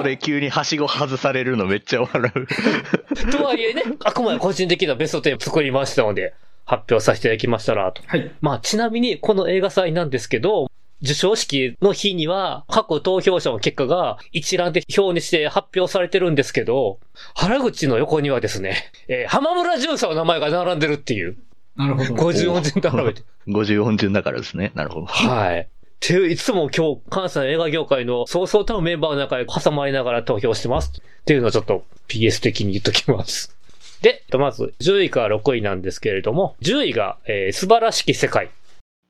[0.00, 3.30] ここで急にはしご外されるのめっちゃ笑う。
[3.30, 6.34] とはいえね、あくまで個人的なベスト10作りましたので、
[6.64, 8.02] 発表させていただきましたら、と。
[8.06, 8.32] はい。
[8.40, 10.70] まあ、ちなみに、この映画祭なんですけど、
[11.02, 16.98] 受賞式の日には、各投票者の結果が一覧で表にして発表されてるんですけど、
[17.34, 21.36] 原口の横にはですね、えー浜村淳さんの名前が並んでるっていう、
[21.76, 22.14] なるほど。
[22.14, 23.22] 50音順並べて。
[23.48, 24.72] 50音順だからですね。
[24.74, 25.06] なるほど。
[25.06, 25.68] はい。
[26.02, 30.92] っていう、いつも今日、関西の映画業界のそうそうたるメンバーの中で挟まりながら投票してます。
[30.98, 33.54] っていうのをちょっと PS 的に言っときます。
[34.00, 38.48] で、まず、10位から6位なんですけれども、10位が、えー素晴らしき世界。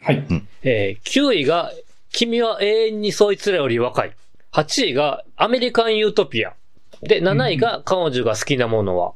[0.02, 0.24] はい。
[0.64, 1.72] えー9位が、
[2.12, 4.12] 君は永遠にそいつらより若い。
[4.52, 6.54] 8位が、アメリカンユートピア。
[7.02, 9.12] で、7位が、彼女が好きなものは。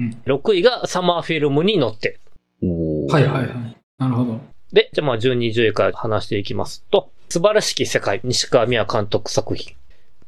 [0.00, 2.18] うん6位が、サマーフィルムに乗って。
[2.62, 3.76] おーはいはいはい。
[3.98, 4.40] なるほど。
[4.72, 9.76] で、じゃあまあ12、10位から話していきますと、素晴らしき世界、西川宮監督作品。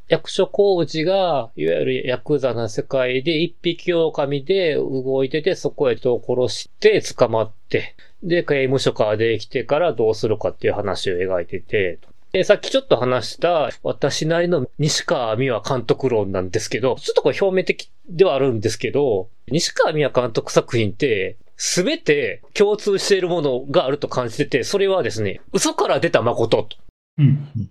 [0.09, 12.01] 役所広司が、いわゆるヤクザな世界で一匹狼で動いてて、そこへ人を殺して捕まって、で、刑務所から出てきてからどうするかっていう話を描いてて、
[12.33, 26.77] で、さっきちょっと話した、私なりの西川美和監督論なんですけど、ちょっとこれ表面的ではあるんですけど、西川美和監督作品って、すべて共通しているものがあると感じてて、それはですね、嘘から出た誠と。
[27.20, 27.70] うん。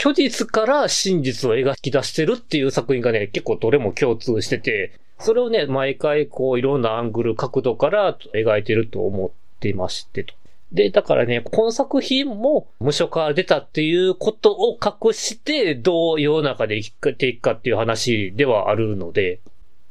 [0.00, 10.34] 虚実から真実を描き出してるっていう作品がね、結構どれも共通してて、それをね、毎回こういろんなアングル、角度から描いてると思っていましてと。
[10.72, 19.40] で、だからね、この作品も無償化出たっていうことを隠して、どう世の中で生きていくかっていう話ではあるので、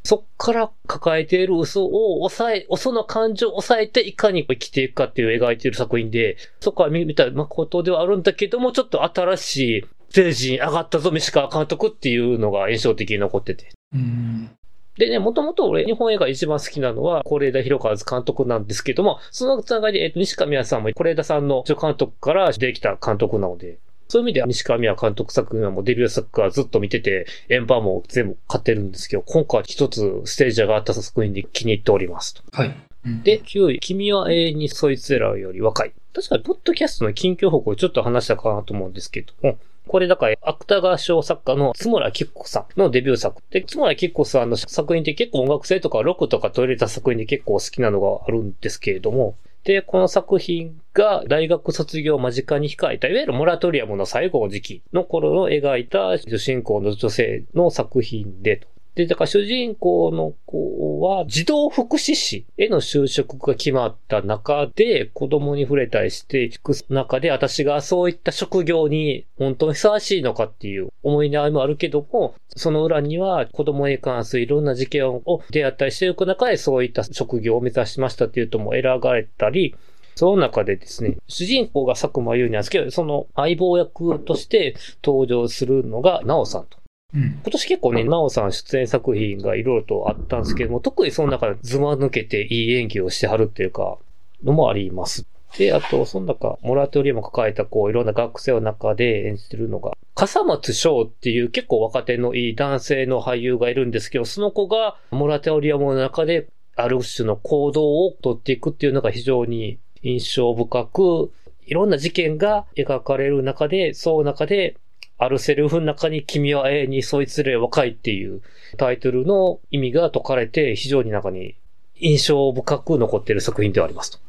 [0.03, 13.69] そっから抱えている嘘を抑え、嘘の感情を抑えていかに生きていくかっていう描いている作品で、そこは見た誠ではあるんだけども、ちょっと新しいステージに上がったぞ、西川監督っていうのが印象的に残ってて。
[13.93, 14.49] うん。
[14.97, 23.79] でね、もともと俺、日本映画一番好きなのは、是枝裕和監督なんですけども、そのつながりで、えっと、西川宮さんも是枝さんの助監督からできた監督なので、
[24.09, 32.41] そういう意味では西川宮監督作品はもうデビュー作からずっと見てて、エンパーも全部買ってるんですけど、今回一つステージがあった作品で気に入っておりますと。
[32.51, 32.75] はい。
[33.05, 35.93] うん、で、9位、君は永遠にそいつらより若い。
[36.13, 43.41] 確かに、ポッドキャストの近況報告をちょっと話したかなと思うんですけども、これだから、芥川賞作家の津村吉子さんのデビュー作。
[43.51, 58.67] で、津村吉子さんの作品って結構音楽性とかロックとか取り入れた作品で結構好きなのがあるんですけれども、で、この作品が大学卒業間近に控えた、いわゆるモラトリアムの最後の時期の頃の描いた主人公の女性の作品でと。
[58.99, 79.77] で、だから主人公の子は児童福祉士への就職が決まった中で子供に触れたりしていく中で私がそういった職業に本当にふさわしいのかっていう思い悩みもあるけども、その裏には子供に関するいろんな事件を出会ったりしていく中でそういった職業を目指しましたっていうとも選ばれたり、
[80.15, 86.78] その中でですね、主人公が佐久間優なんですけど、その相棒役として登場するのが、なおさんと。
[87.13, 87.21] うん。
[87.21, 93.97] 今年結構ね、なおさん出演作品がいろいろとあったんですけども、特にその中でズマ抜けていい演技をしてはるっていうか、
[94.43, 95.25] のもあります。
[95.57, 111.31] で、あと、その中、モラトリアムを抱えた、こう、いろんな学生の中で演じてるのが、笠松翔っていう結構若手のいい男性の俳優がいるんですけど、その子が、モラトリアムの中で、ある種の行動をとっていくっていうのが非常に印象深く、
[111.65, 114.77] いろんな事件が描かれる中で、その中で、
[115.19, 118.41] あるセリフの中に君は永遠にそいつれ若いっていう
[118.77, 121.55] タイトルの意味が解かれて非常に中に
[121.95, 124.19] 印象深く残っている作品ではありますと。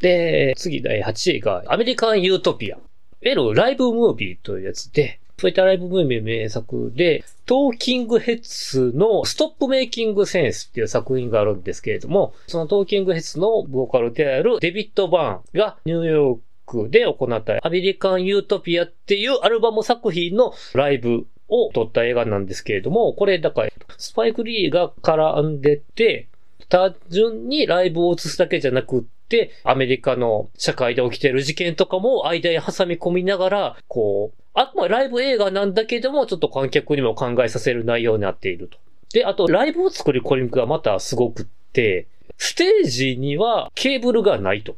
[0.00, 2.76] で、次第8位がアメリカンユートピア。
[2.76, 2.80] いわ
[3.20, 26.28] ゆるライブムービーというやつで、そういったライブムービー名作で、トーキングヘッズのストップメイキングセンスっていう作品があるんですけれども、そのトーキングヘッズのボーカルであるデビッド・バーンがニューヨーククで行ったアメリカンユートピアっていうアルバム作品のライブを撮った映画なんですけれども、これだからスパイク・リーが絡んでて、
[26.68, 38.78] 単純にライブを映すだけじゃなくって、アメリカの社会で起きている事件とかも間に挟み込みながら、こう、あくまでライブ映画なんだけども、ちょっと観客にも考えさせる内容になっていると。
[39.14, 44.76] で、あと、ライブを作るコリンクがまたすごくって、ステージにはケーブルがないと。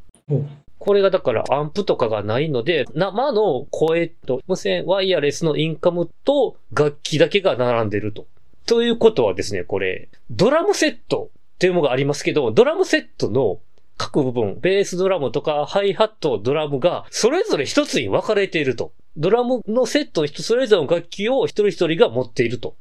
[0.81, 8.27] これがだからアンプとかがないので、生の声と無線ワイヤレスのインカムと楽器だけが並んでると。
[8.67, 13.61] ということはですね、これ、ドラムセットっていうものがありますけど、ドラムセットの
[13.99, 18.93] 各部分、ベースドラムとかハイハット、ドラムがそれぞれ一つに分かれていると。
[19.19, 22.75] ドラムのセットの人それぞれの楽器を一人一人が持っていると。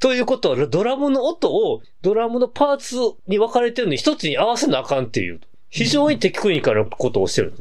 [0.00, 5.42] ということは、ドラムの音を、ドラムのパーツに分かれてるのに一つに合わせなあかんっていう。
[5.72, 7.54] 非常にテクニカルなことをしてる。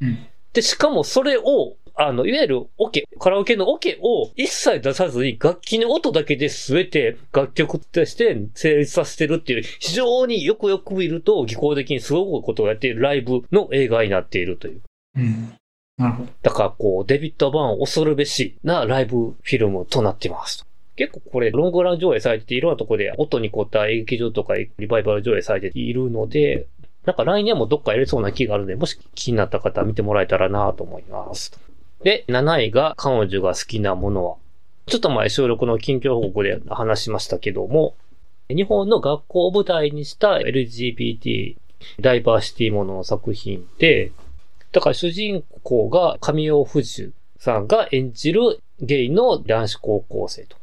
[0.00, 0.18] うん。
[0.54, 14.80] で、しかもそれを、あの、いわゆるオケ、カラオケのオケを一切出さずに楽器の音だけで全て楽曲として成立させてるっていう、非常によくよく見ると技巧的にすごくことをやっているライブの映画になっているという。
[15.16, 15.52] うん。
[15.98, 16.30] なるほど。
[16.42, 20.64] だからこう、デビッド・バーンを恐るべしなライブフィルムとなっています。
[20.96, 26.66] 結構これ、ロングラン上映されてて、いろんなところで音に凝った演劇場とかリバイバル上映されているので、
[27.08, 31.58] なんか来年もどっかやれそうな気があるので、もし気になった方は見てもらえたらなと思います。
[32.02, 34.36] で、7位が彼女が好きなものは。
[34.84, 37.94] ちょっと前収録の近況報告で話しましたけども、
[38.50, 41.56] 日本の学校を舞台にした LGBT
[41.98, 44.12] ダイバーシティものの作品で、
[44.72, 50.58] だから主人公が神尾不二さんが演じるゲイの男子高校生と。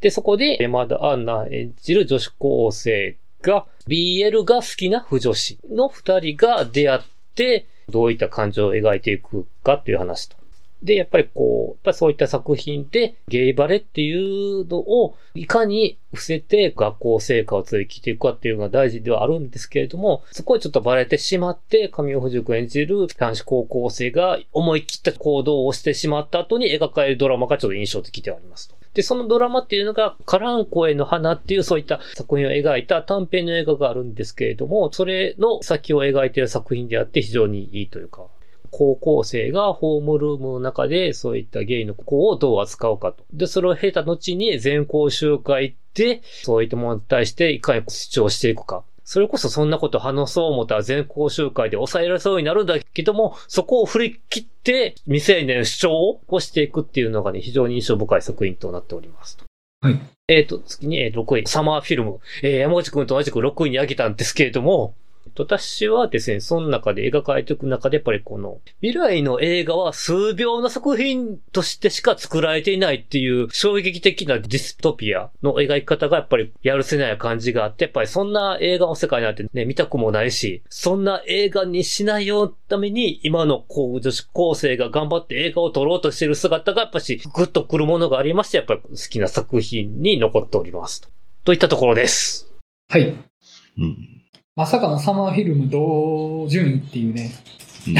[0.00, 7.00] で、そこで山田アンナ演じる女子高生が BL が好きな不女子の二人が出会っ
[7.34, 10.36] て、どういった感情を描いていくかっていう話と。
[10.82, 28.74] で、やっぱりこう、やっぱりそういった作品でゲイバレっていうのをいかに伏せて学校生活を生きていくかっていうのが大事ではあるんですけれども、そこはちょっとバレてしまって、神尾藤君演じる男子高校生が思い切った行動をしてしまった後に描かれるドラマがちょっと印象的ではありますと。
[28.94, 38.26] で、そのドラマっていうのが、カランコへの花っていうそういった作品を描いた短編の映画があるんですけれども、それの先を描いている作品であって非常にいいというか、
[38.70, 43.24] 高校生がホームルームの中でそういったゲイの子をどう扱うかと。
[43.32, 48.82] で、それを経た後に全校集会で、そういったものに対していかに主張していくか。
[49.12, 59.44] それこそそんなこと話そう思ったら全校集会で抑えられそうになるんだけども、そこを振り切って未成年主張を起こしていくっていうのがね、非常に印象深い作品となっておりますと。
[59.82, 60.00] はい。
[60.28, 62.20] えっ、ー、と、次に6位、サマーフィルム。
[62.42, 64.94] えー、山口くんと同じく6位に挙げたんですけれども、
[65.34, 91.08] 私はですね、その中で描かれていく中で、やっぱりこの、未来の映画は数秒の作品としてしか作られていないっていう衝撃的なディストピアの描き方がやっぱりやるせない感じがあって、やっぱりそんな映画の世界なんてね、見たくもないし、そんな映画にしないようために、今のこう女子高生が頑張って映画を撮ろうとしている姿がやっぱし、グッとくるものがありまして、やっぱり好きな作品に残っておりますと。
[91.44, 92.52] といったところです。
[92.88, 93.16] はい。
[93.78, 94.11] うん
[94.54, 97.30] まさかのサマーフィルム同順位っていうね。
[97.88, 97.94] い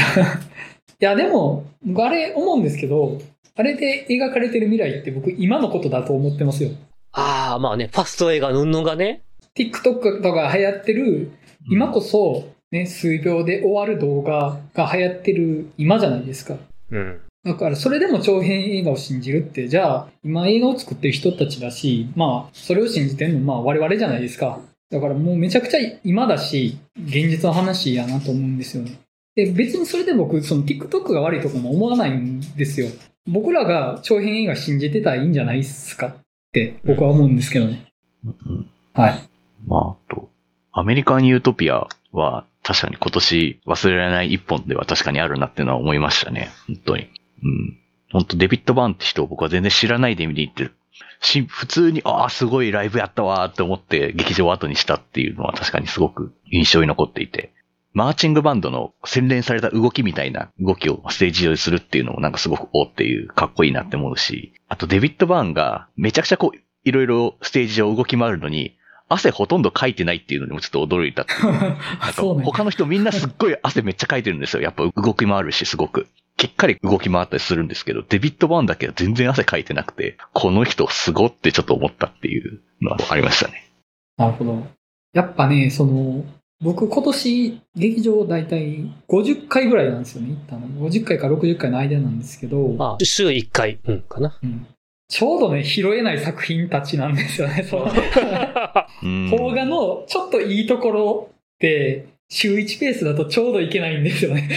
[1.03, 3.19] や、でも、僕あれ思うんですけど、
[3.55, 6.69] あれで描かれてる未来って僕今のことだと思ってますよ。
[7.11, 9.21] ああ、まあね、ファスト映画のんのがね。
[9.55, 11.31] TikTok とか流行ってる、
[11.69, 16.57] 今こそ、ね、数秒で終わる動画が流行ってる今じゃないですか。
[16.91, 17.19] うん。
[17.43, 24.59] だから、それでも長編映画を信じるって、じゃあ、今映画を作ってる人たちだし、まあ、それを信じてるのまあ我々じゃないですか。
[24.93, 28.99] だからもうめちゃくちゃ今だし、現実の話やなと思うんですよね。
[29.35, 32.89] で、別にそれで僕、その TikTok が悪いとかも思わないんですよ。
[33.25, 36.15] 僕らが長編映画信じてたらいいんじゃないですかっ
[36.51, 37.87] て僕は思うんですけどね。
[38.23, 39.29] うん、はい。
[39.65, 40.29] まあ、と、
[40.71, 46.51] アメリカンユートピアは確かに今年忘れられない一本では確かにあるなっていうのは思いましたね。
[46.67, 47.09] 本当に。
[47.43, 47.77] うん。
[48.11, 50.75] 本当デビッド・バーンって人を僕は全然知らないで見に行ってる
[51.21, 57.53] し、普通に、ああ、すごいライブやったわって思って劇場を後にしたっていうのは確かにすごく印象に残っていて、
[57.93, 68.75] マーチングバンドの洗練された動きみたいな動きをステージ上でするっていうのもなんかすごくおっていうかっこいいなって思うし、あとデビッド・バーンがめちゃくちゃこう、いろいろステージ上動き回るのに、
[69.09, 71.75] 汗ほとんどかいてないっていうのにもちょっと驚いたっていう。
[72.43, 74.63] 他の人みんなすっごい汗めっちゃかいてるんですよ。
[74.63, 76.07] やっぱ動き回るし、すごく。
[76.39, 83.69] しっかり動き回ったりするんですけど、デビッド・バーンだけは全然汗かいてなくて、この人すごってちょっと思ったっていうのはありましたね。
[84.17, 84.67] なるほど。
[85.13, 86.25] やっぱね、その、
[86.61, 90.67] 僕今年劇場だいたい50回ぐらいなんですよね、行ったの。
[90.89, 92.75] 50回か60回の間なんですけど。
[92.79, 94.37] ああ週1回、うん、かな。
[94.41, 94.65] うん。
[95.09, 97.91] ちょうどね、拾えない作品たちなんですよね、その。
[99.29, 104.49] 邦画のちょっといいところって、週1ペースだとちょうどいけないんですよね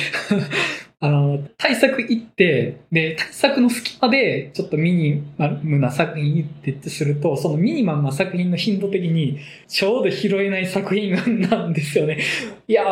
[0.99, 9.39] あの、対策行って、で、対策の隙間で、ちょっとミニマムな作品行ってってすると、そのミニマムな作品の頻度的に、
[9.69, 12.19] ちょうど拾えない作品なんですよね。
[12.67, 12.85] いや、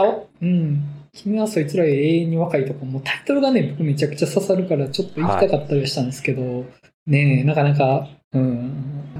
[0.42, 0.82] うん。
[1.14, 8.72] 君はそいつら永遠に若いとか、もうタイトルがね、僕めちゃくちゃ刺さるから、ちょっと行きたかったりはしたんですけど、はい、ねえ、なかなか、うん。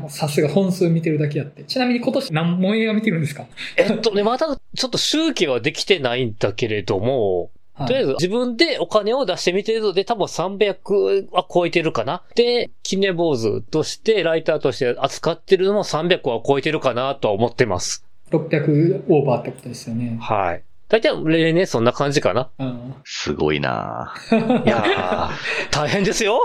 [0.08, 1.62] さすが本数見てるだけあって。
[1.64, 3.46] ちなみに今年何本映画見てるんですか？
[3.78, 12.22] えっとね、またちょっと周期はできてないんだけれども、とりあえず自分でお金を出してみてるので多分300は超えてるかな。
[12.36, 18.06] で、キネ坊主としてライターとして扱ってるのも300は超えてるかなとは思ってます。
[18.30, 20.18] 600オーバーってことですよね。
[20.20, 20.62] はい。
[20.94, 22.50] 大体例年そんな感じかな。
[22.56, 24.14] うん、すごいな
[24.64, 25.28] いや
[25.72, 26.38] 大変ですよ。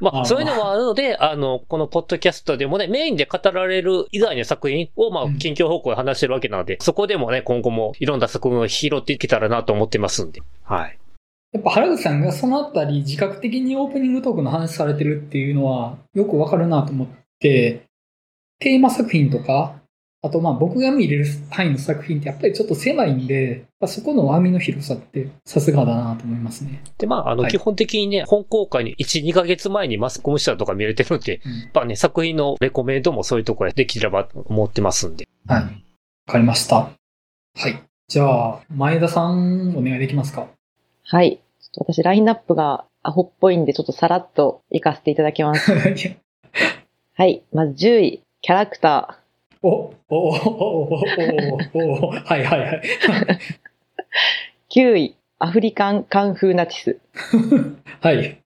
[0.00, 10.42] まあ、そういうのもあるので、あの、このポッドキャストでもね、メインで語られる以外の作品を、まあ、近況報告で話してるわけなので、うん、そこでもね、今後もいろんな作品を拾っていけたらなと思ってますんで。
[10.64, 10.98] はい。
[11.52, 17.86] やっぱ原口さんがそのあたり自覚的にオープニングトークの話されてるっていうのはよくわかるなと思って、
[18.58, 19.79] テーマ作品とか、
[20.22, 26.82] あとまあ僕が見れる範囲の作品ってやっぱりちょっと狭いんで、そこの網の広さってさすがだなと思いますね。
[26.98, 35.26] で、まあ、あの、基本的にね、本公開に1、2ヶ月前にマスコミしたとか見れてるんで、うん、やっぱね、作品のレコメンドもそういうところでできればと思ってますんで。
[35.46, 35.62] はい。
[35.62, 35.70] わ
[36.26, 36.76] かりました。
[36.76, 36.90] は
[37.68, 37.82] い。
[38.08, 40.48] じゃあ、前田さんお願いできますか？
[41.04, 41.40] はい。
[41.60, 45.72] ちょっと私、ラインナップがアホっぽいんで、ちょっとさらっと行かせていただきます。
[47.16, 47.42] はい。
[47.54, 49.19] まず10位、キャラクター。
[49.62, 50.94] お、お、お、お、
[51.74, 52.82] お、お、はいはいはい。
[54.74, 56.98] 9位、アフリカンカンフーナチス。
[58.00, 58.40] はい。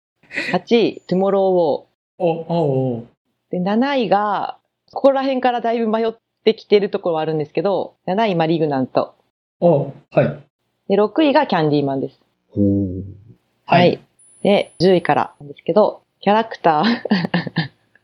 [0.53, 1.89] 8位、トゥモローウォお、
[2.19, 3.05] おおー。
[3.51, 4.59] で、7位が、
[4.93, 9.15] ここら辺からだいぶ迷ってきてるところはあるんですけど、7位マリグナント。
[9.61, 10.45] おはい。
[10.89, 12.21] で、6位がキャンディーマンです。
[12.51, 13.05] ほう。
[13.67, 14.01] はい。。
[14.43, 16.85] で、10位からなんですけど、キャラクター。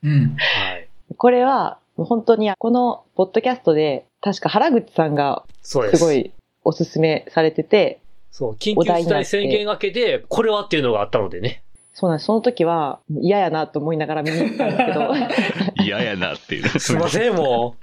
[0.05, 0.37] うん。
[0.37, 0.89] はい。
[1.17, 6.05] これは、本当に、このポッドキャストで、確か原口さんがすす。
[6.05, 6.33] ごい
[6.65, 11.63] おすすめされてて、そう、緊急事態宣言明けで、これはっていうのがあったのでね。
[11.93, 12.27] そうなんです。
[12.27, 15.13] その時は嫌やなと思いながら見に行ったんですけど、
[15.85, 16.69] 嫌やなっていう。
[16.79, 17.77] すいません、も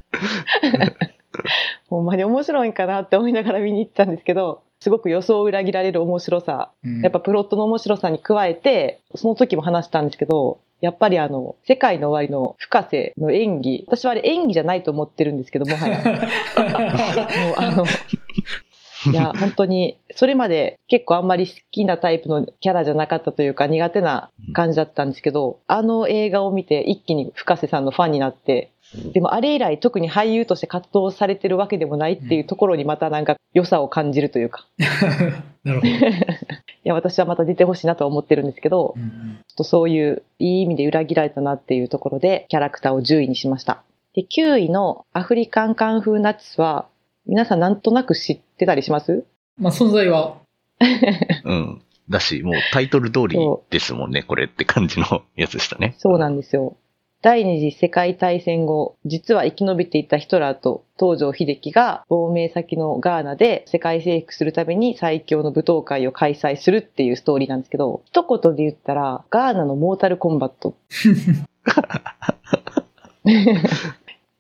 [1.89, 15.97] ほんまに面白いんかなって思いながら見に行ったんですけど、すごく予想を裏切られる面白さ、うんやっぱプロットの面白さに加えて、その時も話したんですけど、やっぱりあの、世界の終わりの深瀬の演技、私はあれ演技じゃないと思ってるんですけど、もはや。
[16.05, 17.86] もうあの、
[19.11, 28.71] いや、本当に、それまで結構あんまり好きなタイプのキャラじゃなかったというか苦手な感じだったんですけど、あの映画を見て一気に深瀬さんのファンになって、
[29.13, 34.65] でもあれ以来特に俳優として活動されてるわけでもないっていうところにまたなんか良さを感じるというか、
[35.63, 35.88] なるほど。
[35.91, 35.91] い
[36.83, 43.81] や、私はまた出てほしいなとは思ってるんですけど、うんうんちょっとそういういい意味で裏切られたなっていうところでキャラクターを10位にしました。
[44.13, 46.85] で、9位のアフリカンカンフーナッツは
[47.25, 49.25] 皆さんなんとなく知ってたりします？
[49.57, 50.38] まあ、存在は、
[51.43, 51.81] うん。
[52.09, 53.38] だし、もうタイトル通り
[53.71, 55.95] ですもんね、これって感じのやつでしたね。
[55.97, 56.77] そうなんですよ。
[57.24, 70.76] 第二次世界大戦後、実は生き延びていたヒトラーと東条英機が亡命先のガーナで世界征服するために最強の舞踏会を開催するっていうストーリーなんですけど、一言で言ったら、ガーナのモータルコンバット。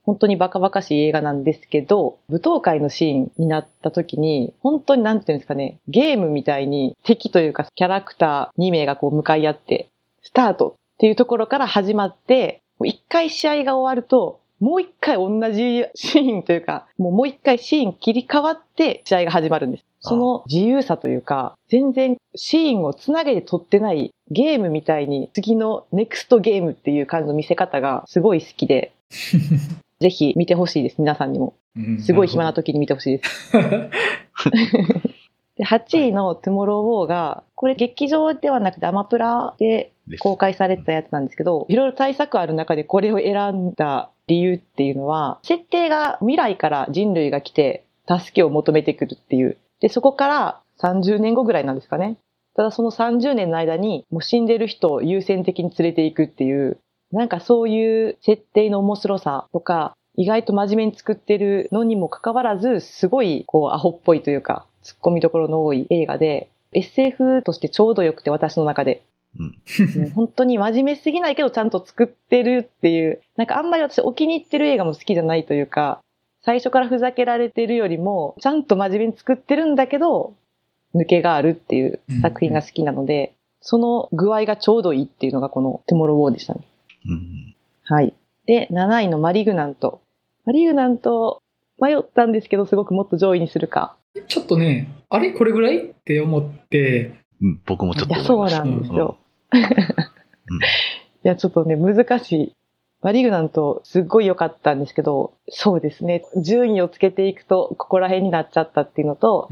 [0.03, 9.89] 本当にバカバカしい映画なんですけど、舞踏会のシーンになった時に、本当になんていうんですかね、ゲームみたいに敵というかキャラクター2名がこう向かい合って、
[10.21, 19.85] スタートっていうところから始まって、一回試合が終わると、もう一回同じシーンというか、もうもう一回シーン切り替わって試合が始まるんです。
[19.99, 28.93] その自由さというか、全然シーンをつなげて撮ってないゲームみたいに次のネクストゲームっていう感じの見せ方がすごい好きで、
[29.99, 31.53] ぜひ見てほしいです、皆さんにも。
[31.75, 33.53] うんすごい暇な時に見てほしいです。
[35.57, 49.57] で8位のトゥモローウォーが、これ劇場ではなくてアマプラで公開されてたやつなんですけど、いろいろ対策ある中でこれを選んだ理由っていうのは、設定が未来から人類が来て助けを求めてくるっていう。
[49.79, 52.17] で、そこから30年後ぐらいなんですかね。
[52.55, 56.79] ただその30年の間にもう死んでる人を優先的に連れていくっていう、
[57.11, 69.03] なんかそういう設定の面白さとか、意外と真面目に作ってるのにもかかわらず、すごいこうアホっぽいというか、突っ込みどころの多い映画で、SF としてちょうど良くて私の中で。
[69.39, 70.09] うん。
[70.15, 75.99] 本当に真面目すぎないけどちゃんと作ってるっていう、なんかあんまり私お気に入ってる映画も好きじゃないというか、
[76.41, 80.33] 最初からふざけられてるよりも、ちゃんと真面目に作ってるんだけど、
[80.95, 86.61] 抜けがあるっていう作品が好きなので、その具合がちょうどいいっていうのがこのトゥモローウォーでしたね。
[87.05, 87.55] うん。
[87.83, 88.13] はい。
[88.45, 90.01] で、7位のマリグナント。
[90.47, 91.43] マリグナント、
[91.77, 93.97] 迷ったんですけど、すごくもっと上位にするか。
[94.29, 98.63] ちょっとね、あれこれぐらいって思って、うん僕もちょっと思いました。
[98.63, 99.17] そうなんですよ。
[99.51, 102.53] いや、ちょっとね、難しい。
[103.01, 106.23] マリグナント、すっごい良かったんですけど、そうですね。
[106.37, 109.49] 順位をつけていくと、ここら辺になっちゃったっていうのと、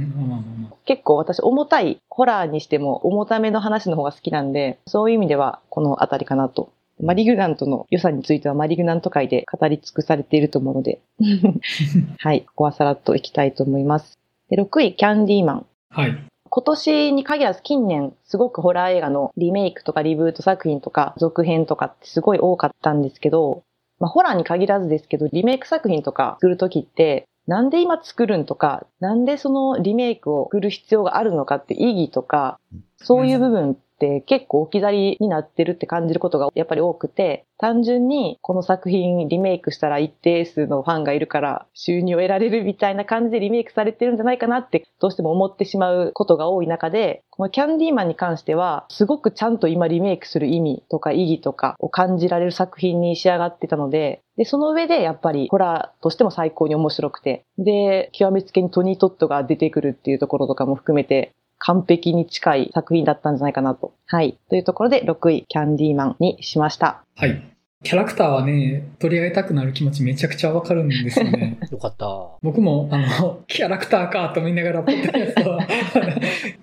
[0.85, 6.69] 結構私、重たい、ホラーにしても重ための話の方が好きなんで、そういう意味では、このあたりかなと。
[7.01, 11.01] マリグナントの良さについては、マリグナント界で語り尽くされていると思うので、
[12.19, 14.19] はい、ここはさらっといきたいと思います。
[14.49, 15.65] で、6位、キャンディーマン。
[15.89, 16.17] はい。
[16.49, 23.63] 今年に限らず近年すごくホラー映画のリメイクとかリブート作品とか続編とかってすごい多かったんですけど、
[23.99, 32.59] まあホラーに限らずですけどリメイク作品とか作るときってなんで今作るんとか、なんでそのリメイクを作る必要があるのかって意義とか、
[32.97, 63.93] そういう部分って結構置き去りになってるって感じることがやっぱり多くて、単純にこの作品リメイクしたら一定数のファンがいるから収入を得られるみたいな感じでリメイクされてるんじゃないかなってどうしても思ってしまうことが多い中で、このキャンディーマンに関してはすごくちゃんと今リメイクする意味とか意義とかを感じられる作品に仕上がってたので、で、その上でやっぱりホラーとしても最高に面白くて、で、極めつけにトニー・トットが出てくるっていうところとかも含めて、完璧に近い作品だったんじゃないかなと。
[64.05, 64.37] はい。
[64.49, 67.03] というところで6位、キャンディーマンにしました。
[67.15, 67.55] はい。
[67.85, 71.59] キャラクターはね、取り上げたくなる気持ちめちゃくちゃわかるんですよね。
[71.71, 72.07] よかった。
[72.41, 75.59] 僕も、あの、キャラクターかと思いながら、ポッドキャスト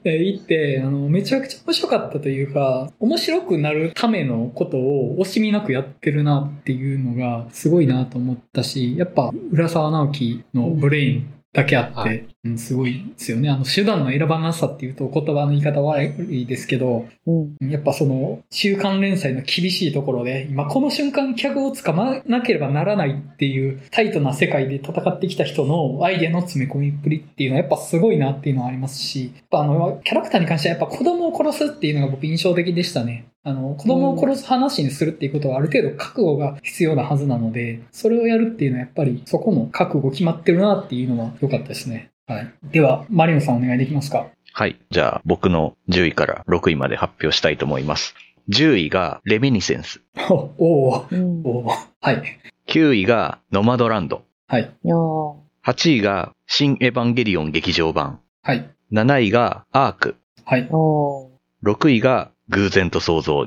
[0.05, 13.49] え行って、あの、めちゃくちゃ面白かったというか、面白くなるためのことを惜しみなくやってるなっていうのが、すごいなと思ったし、やっぱ、浦沢直樹のブレインだけあって、はいうん、すごいですよね。
[13.49, 17.71] あの、手段の選ばなさっていうと言葉の言い方悪いですけど、うん。
[17.71, 33.27] やっぱその、週刊連載の厳しいところで、今この瞬間客をつかまなければならないっていうタイトな世界で戦ってきた人のアイデアの詰め込みっぷりっていうのはやっぱすごいなっていうのはありますし、やっぱあの、キャラクターに関してはやっぱ子供を殺すっていうのが僕印象的でしたね。
[33.45, 42.12] あの、子供を殺す話にするっていうことはある程度覚悟が必要なはずなので、それをやるっていうのはやっぱりそこも覚悟決まってるなっていうのは良かったですね。
[42.33, 42.53] はい。
[42.71, 44.27] では、マリオンさんお願いできますか？
[44.55, 44.79] はい。
[44.91, 48.15] じゃあ、僕の10位から6位まで発表したいと思います。
[48.51, 50.01] 10位がレミニセンス。
[50.29, 51.43] おおーうん。
[51.45, 52.23] おーはい。
[52.67, 54.25] 9位がノマドランド。
[54.49, 54.71] はい。
[54.85, 58.21] よ8位が新エヴァンゲリオン劇場版。
[58.43, 58.69] はい。
[58.93, 60.17] 7位がアーク。
[60.45, 60.77] はいー。。
[60.77, 61.71] おー。
[61.71, 63.47] 6位が偶然と想像。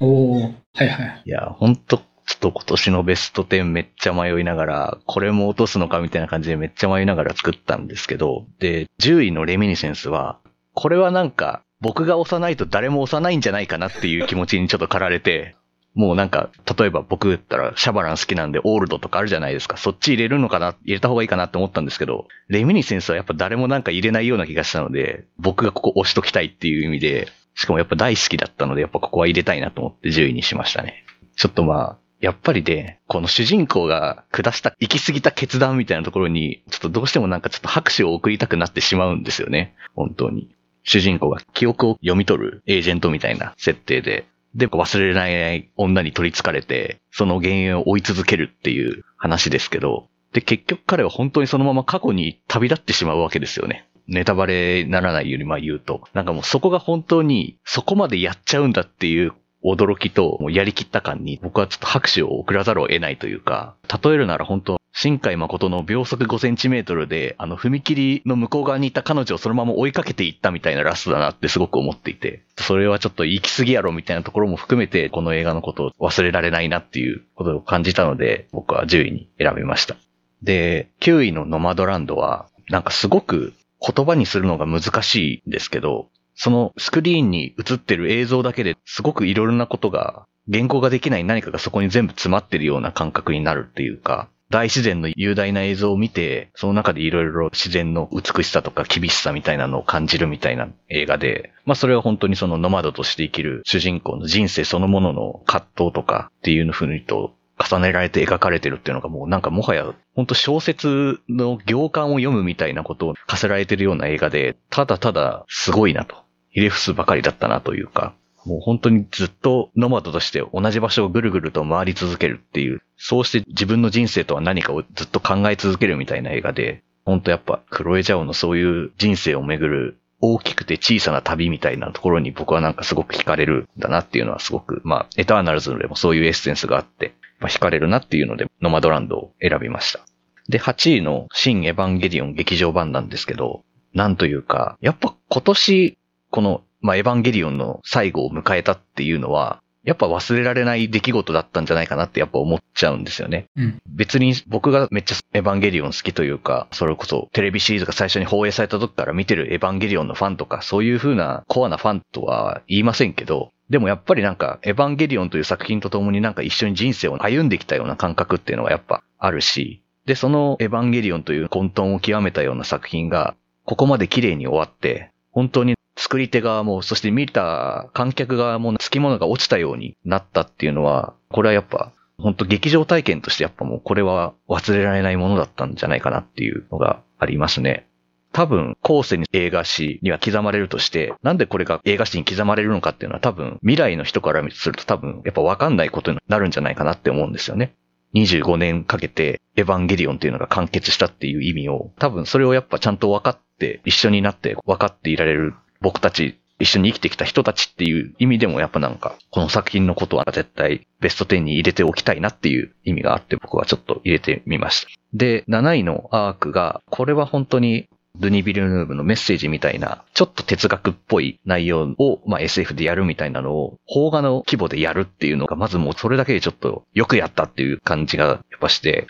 [0.00, 0.48] おおは
[0.84, 1.22] いはい。
[1.26, 10.38] いや、ほんと、ちょっと今年のベスト10めっちゃ迷いながら、これも落とすのかみたいな感じでめっちゃ迷いながら作ったんですけど、で、10位のレミニセンスは、
[10.72, 15.56] これはなんか、僕が押さないと誰も押さないんじゃないかなっていう気持ちにちょっと駆られて、
[15.94, 19.76] もうなんか、例えば僕だったらシャバラン好きなんでオールドとかあるじゃないですか。
[19.76, 27.26] そっち入れるのかな入れた方がいいかなって思ったんですけど、レミニセンスはやっぱ誰もなんか入れないような気がしたので、僕がここ押しときたいっていう意味で、
[27.56, 31.04] しかもやっぱ大好きだったので、やっぱここは入れたいなと思って10位にしましたね。
[31.36, 39.74] ちょっとまあ、やっぱりね、この主人公が下した行き過ぎた決断みたいなところに、ちょっとどうしてもなんかちょっと拍手を送りたくなってしまうんですよね。
[39.94, 40.54] 本当に。
[40.82, 53.86] 主人公が記憶を読み取るエージェントみたいな設定で、で、忘れられない女に取り憑かれて、その原因を追い続けるっていう話ですけど、で、結局彼は本当にそのまま過去に旅立ってしまうわけですよね。
[54.08, 56.02] ネタバレならないよりまあ言うと。
[56.14, 59.32] なんかもうそこが本当にそこまでやっちゃうんだっていう
[59.64, 79.96] 驚きともうやりきった感に僕はちょっと拍手を送らざるを得ないというか、例えるなら本当、新海誠の秒速5センチメートルで、あの踏切の向こう側にいた彼女をそのまま追いかけていったみたいなラストだなってすごく思っていて、それはちょっと行き過ぎやろみたいなところも含めて、この映画のことを忘れられないなっていうことを感じたので、僕は10位に選びました。
[80.42, 86.08] で、9位のノマドランドは、なんかすごく言葉にするのが難しいんですけど、
[86.42, 116.16] そのスクリーンに映ってる映像だけですごくいろいろなことが、言語ができない何かがそこに全部詰まってるような感覚になるっていうか、大自然の雄大な映像を見て、その中でいろいろ自然の美しさとか厳しさみたいなのを感じるみたいな映画で、まあそれは本当にそのノマドとして生きる主人公の人生そのものの葛藤とかっていうふうにと重ねられて描かれてるっていうのがもうなんかもはや本当小説の行間を読むみたいなことを課せられてるような映画で、ただただすごいなと。
[116.50, 140.00] ひれ伏すばかりだったなというか、もう本当にずっとノマドとして同じ場所をぐるぐると回り続けるっていう、そうして自分の人生とは何かをずっと考え続けるみたいな映画で、本当やっぱクロエジャオのそういう人生をめぐる大きくて小さな旅みたいなところに僕はなんかすごく惹かれるんだなっていうのはすごく、まあ、エターナルズでもそういうエッセンスがあって、まあ、惹かれるなっていうので、ノマドランドを選びました。
[140.48, 145.98] で、8位の新エヴァンゲリオン劇場版なんですけど、なんというか、やっぱ今年、
[146.30, 153.46] この、まあ、エヴァンゲリオンの最後を迎えたっていうのは、やっぱ忘れられない出来事だったんじゃないかなってやっぱ思っちゃうんですよね。
[153.56, 153.82] うん。
[153.86, 187.86] 別に僕がめっちゃエヴァンゲリオン好きというか、それこそテレビシリーズが最初に放映された時から見てるエヴァンゲリオンのファンとか、そういう風なコアなファンとは言いませんけど、でもやっぱりなんか、エヴァンゲリオンという作品とともになんか一緒に人生を歩んできたような感覚っていうのがやっぱあるし、で、そのエヴァンゲリオンという混沌を極めたような作品が、ここまで綺麗に終わって、本当に作り手側も、そして見た観客側も付き物が落ちたようになったっていうのは、これはやっぱ、本当劇場体験としてやっぱもうこれは忘れられないものだったんじゃないかなっていうのがありますね。
[188.32, 197.74] 多分、後世に映画史には刻まれるとして、なんでこれが映画史に刻まれるのかっていうのは多分、未来の人からすると多分、やっぱわかんないことになるんじゃないかなって思うんですよね。
[198.14, 214.88] 25年かけて、エヴァンゲリオンっていうのが完結したっていう意味を、多分それをやっぱちゃんと分かって、一緒になって分かっていられる僕たち、一緒に生きてきた人たちっていう意味でもやっぱなんか、この作品のことは絶対ベスト10に入れておきたいなっていう意味があって僕はちょっと入れてみました。
[215.14, 229.06] で、7位のアークが、これは本当にドゥニ・ビルヌーブのメッセージみたいな、ちょっと哲学っぽい内容を、まあ、SF でやるみたいなのを、邦画の規模でやるっていうのが、まずもうそれだけでちょっとよくやったっていう感じがやっぱして、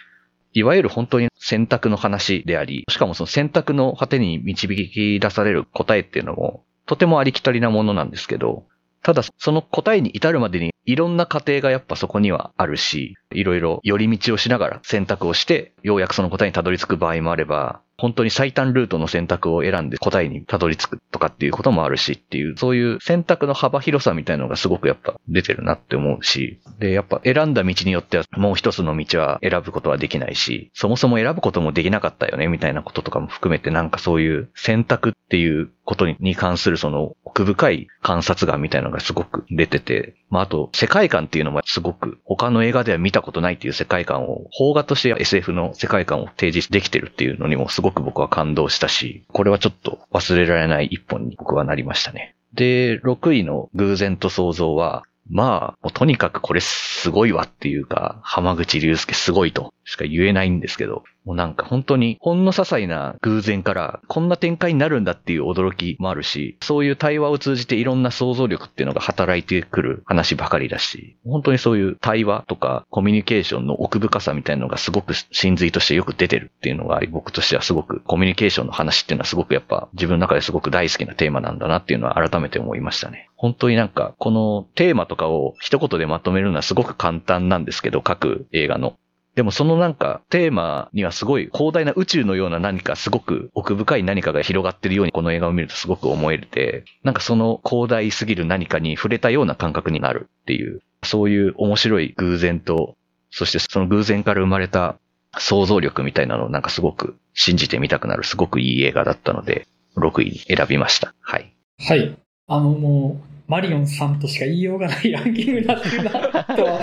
[0.53, 8.65] いわゆる本当に選択の話であり、しかもその選択の果てに導き出される答えっていうのも、とてもありきたりなものなんですけど、
[9.03, 52.35] ただその答えに至るまでにいろんな過程がやっぱそこにはあるし、いろいろ寄り道をしながら選択をして、ようやくその答えにたどり着く場合もあれば、本当に最短ルートの選択を選んで答えにたどり着くとかっていうこともあるしっていう、そういう選択の幅広さみたいなのがすごくやっぱ出てるなって思うし、で、やっぱ選んだ道によってはもう一つの道は選ぶことはできないし、そもそも選ぶこともできなかったよねみたいなこととかも含めてなんかそういう選択っていうことに関するその奥深い観察眼みたいなのがすごく出てて、まああと世界観っていうのもすごく他の映画では見たことないっていう世界観を、邦画として SF の世界観を提示できてるっていうのにもすごく僕は感動したし、これはちょっと忘れられない一本に僕はなりましたね。
[52.53, 83.29] で、6位の偶然と想像は、まあ、もうとにかくこれすごいわっていうか、浜口竜介すごいとしか言えないんですけど、もうなんか本当にほんの些細な偶然からこんな展開になるんだっていう驚きもあるし、そういう対話を通じていろんな想像力っていうのが働いてくる話ばかりだし、本当にそういう対話とかコミュニケーションの奥深さみたいなのがすごく真髄としてよく出てるっていうのが、僕としてはすごくコミュニケーションの話っていうのはすごくやっぱ自分の中ですごく大好きなテーマなんだなっていうのは改めて思いましたね。
[83.37, 88.97] 本当になんかこのテーマとかを一言でまとめるのはすごく簡単なんですけど、各映画の。
[89.41, 102.97] でもそのなんかテーマにはすごい広大な宇宙のような何かすごく奥深い何かが広がってるようにこの映画を見るとすごく思えて、なんかその広大すぎる何かに触れたような感覚になるっていう、そういう面白い偶然と、
[103.31, 104.99] そしてその偶然から生まれた
[105.39, 109.67] 想像力みたいなのをなんかすごく信じてみたくなるすごくいい映画だったので、
[109.97, 111.15] 6位に選びました。
[111.23, 111.51] はい。
[111.79, 112.15] はい。
[112.47, 116.81] あのもう、マリオンさんとしか言いようがないランキングになってるなとは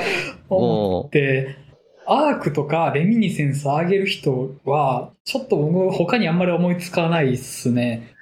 [0.50, 1.67] 思って、
[2.10, 8.14] アークとかレミニセンス上げる人は、ちょっと僕他にあんまり思いつかないっすね。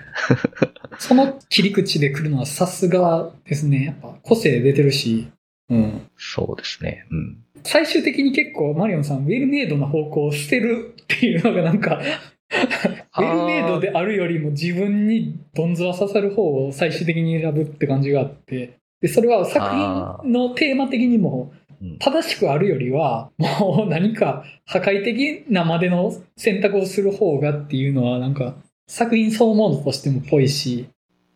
[0.98, 3.86] その切り口で来るのはさすがですね。
[3.86, 5.28] やっぱ個性出てるし。
[5.70, 6.10] うん。
[6.18, 7.06] そうですね。
[7.12, 7.38] うん。
[7.64, 12.02] 最終的に結構マリオンさんウェルメイドな方向を捨てるっていうのがなんか
[13.18, 21.54] ウェルメイドであるよりも自分にどんずら刺さる方を最終的に選ぶって感じがあって、で、それは作品のテーマ的にも
[22.00, 28.56] 正しくあるよりは、もう何か破壊的なまでの選択をする方がっていうのは、なんか、
[28.88, 30.88] 作品そのものとしてもぽいし。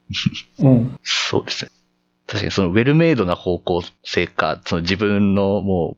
[0.60, 1.00] うん。
[1.04, 1.72] そうですね。
[2.28, 5.98] 確かにそのウェルメイドな方向性か、その自分のも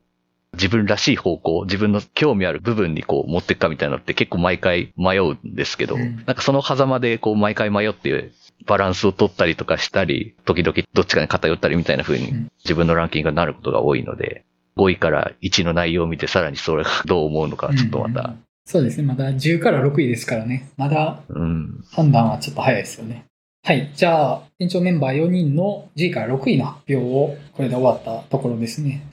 [0.54, 8.32] 自分らしい方向、自分の興味ある部分にこう持っていくかみたいなのって結構毎回迷うんですけど、うん、なんかその狭間でこう毎回迷って
[8.66, 14.44] バランスを取ったりとかしたり、時々どっちかに偏ったりみたいな風に自分のランキングになることが多いので、
[14.76, 19.06] 5位から1の内容を見てさらにそれがどう思うのかちょっとまた、うん、そうですね。
[19.06, 20.70] まだ10から6位ですからね。
[20.76, 21.20] まだ
[21.92, 23.26] 判断はちょっと早いですよね。
[23.64, 23.92] はい。
[23.94, 29.06] じゃあ、店長メンバー4人の10位から6位の発表をこれで終わったところですね。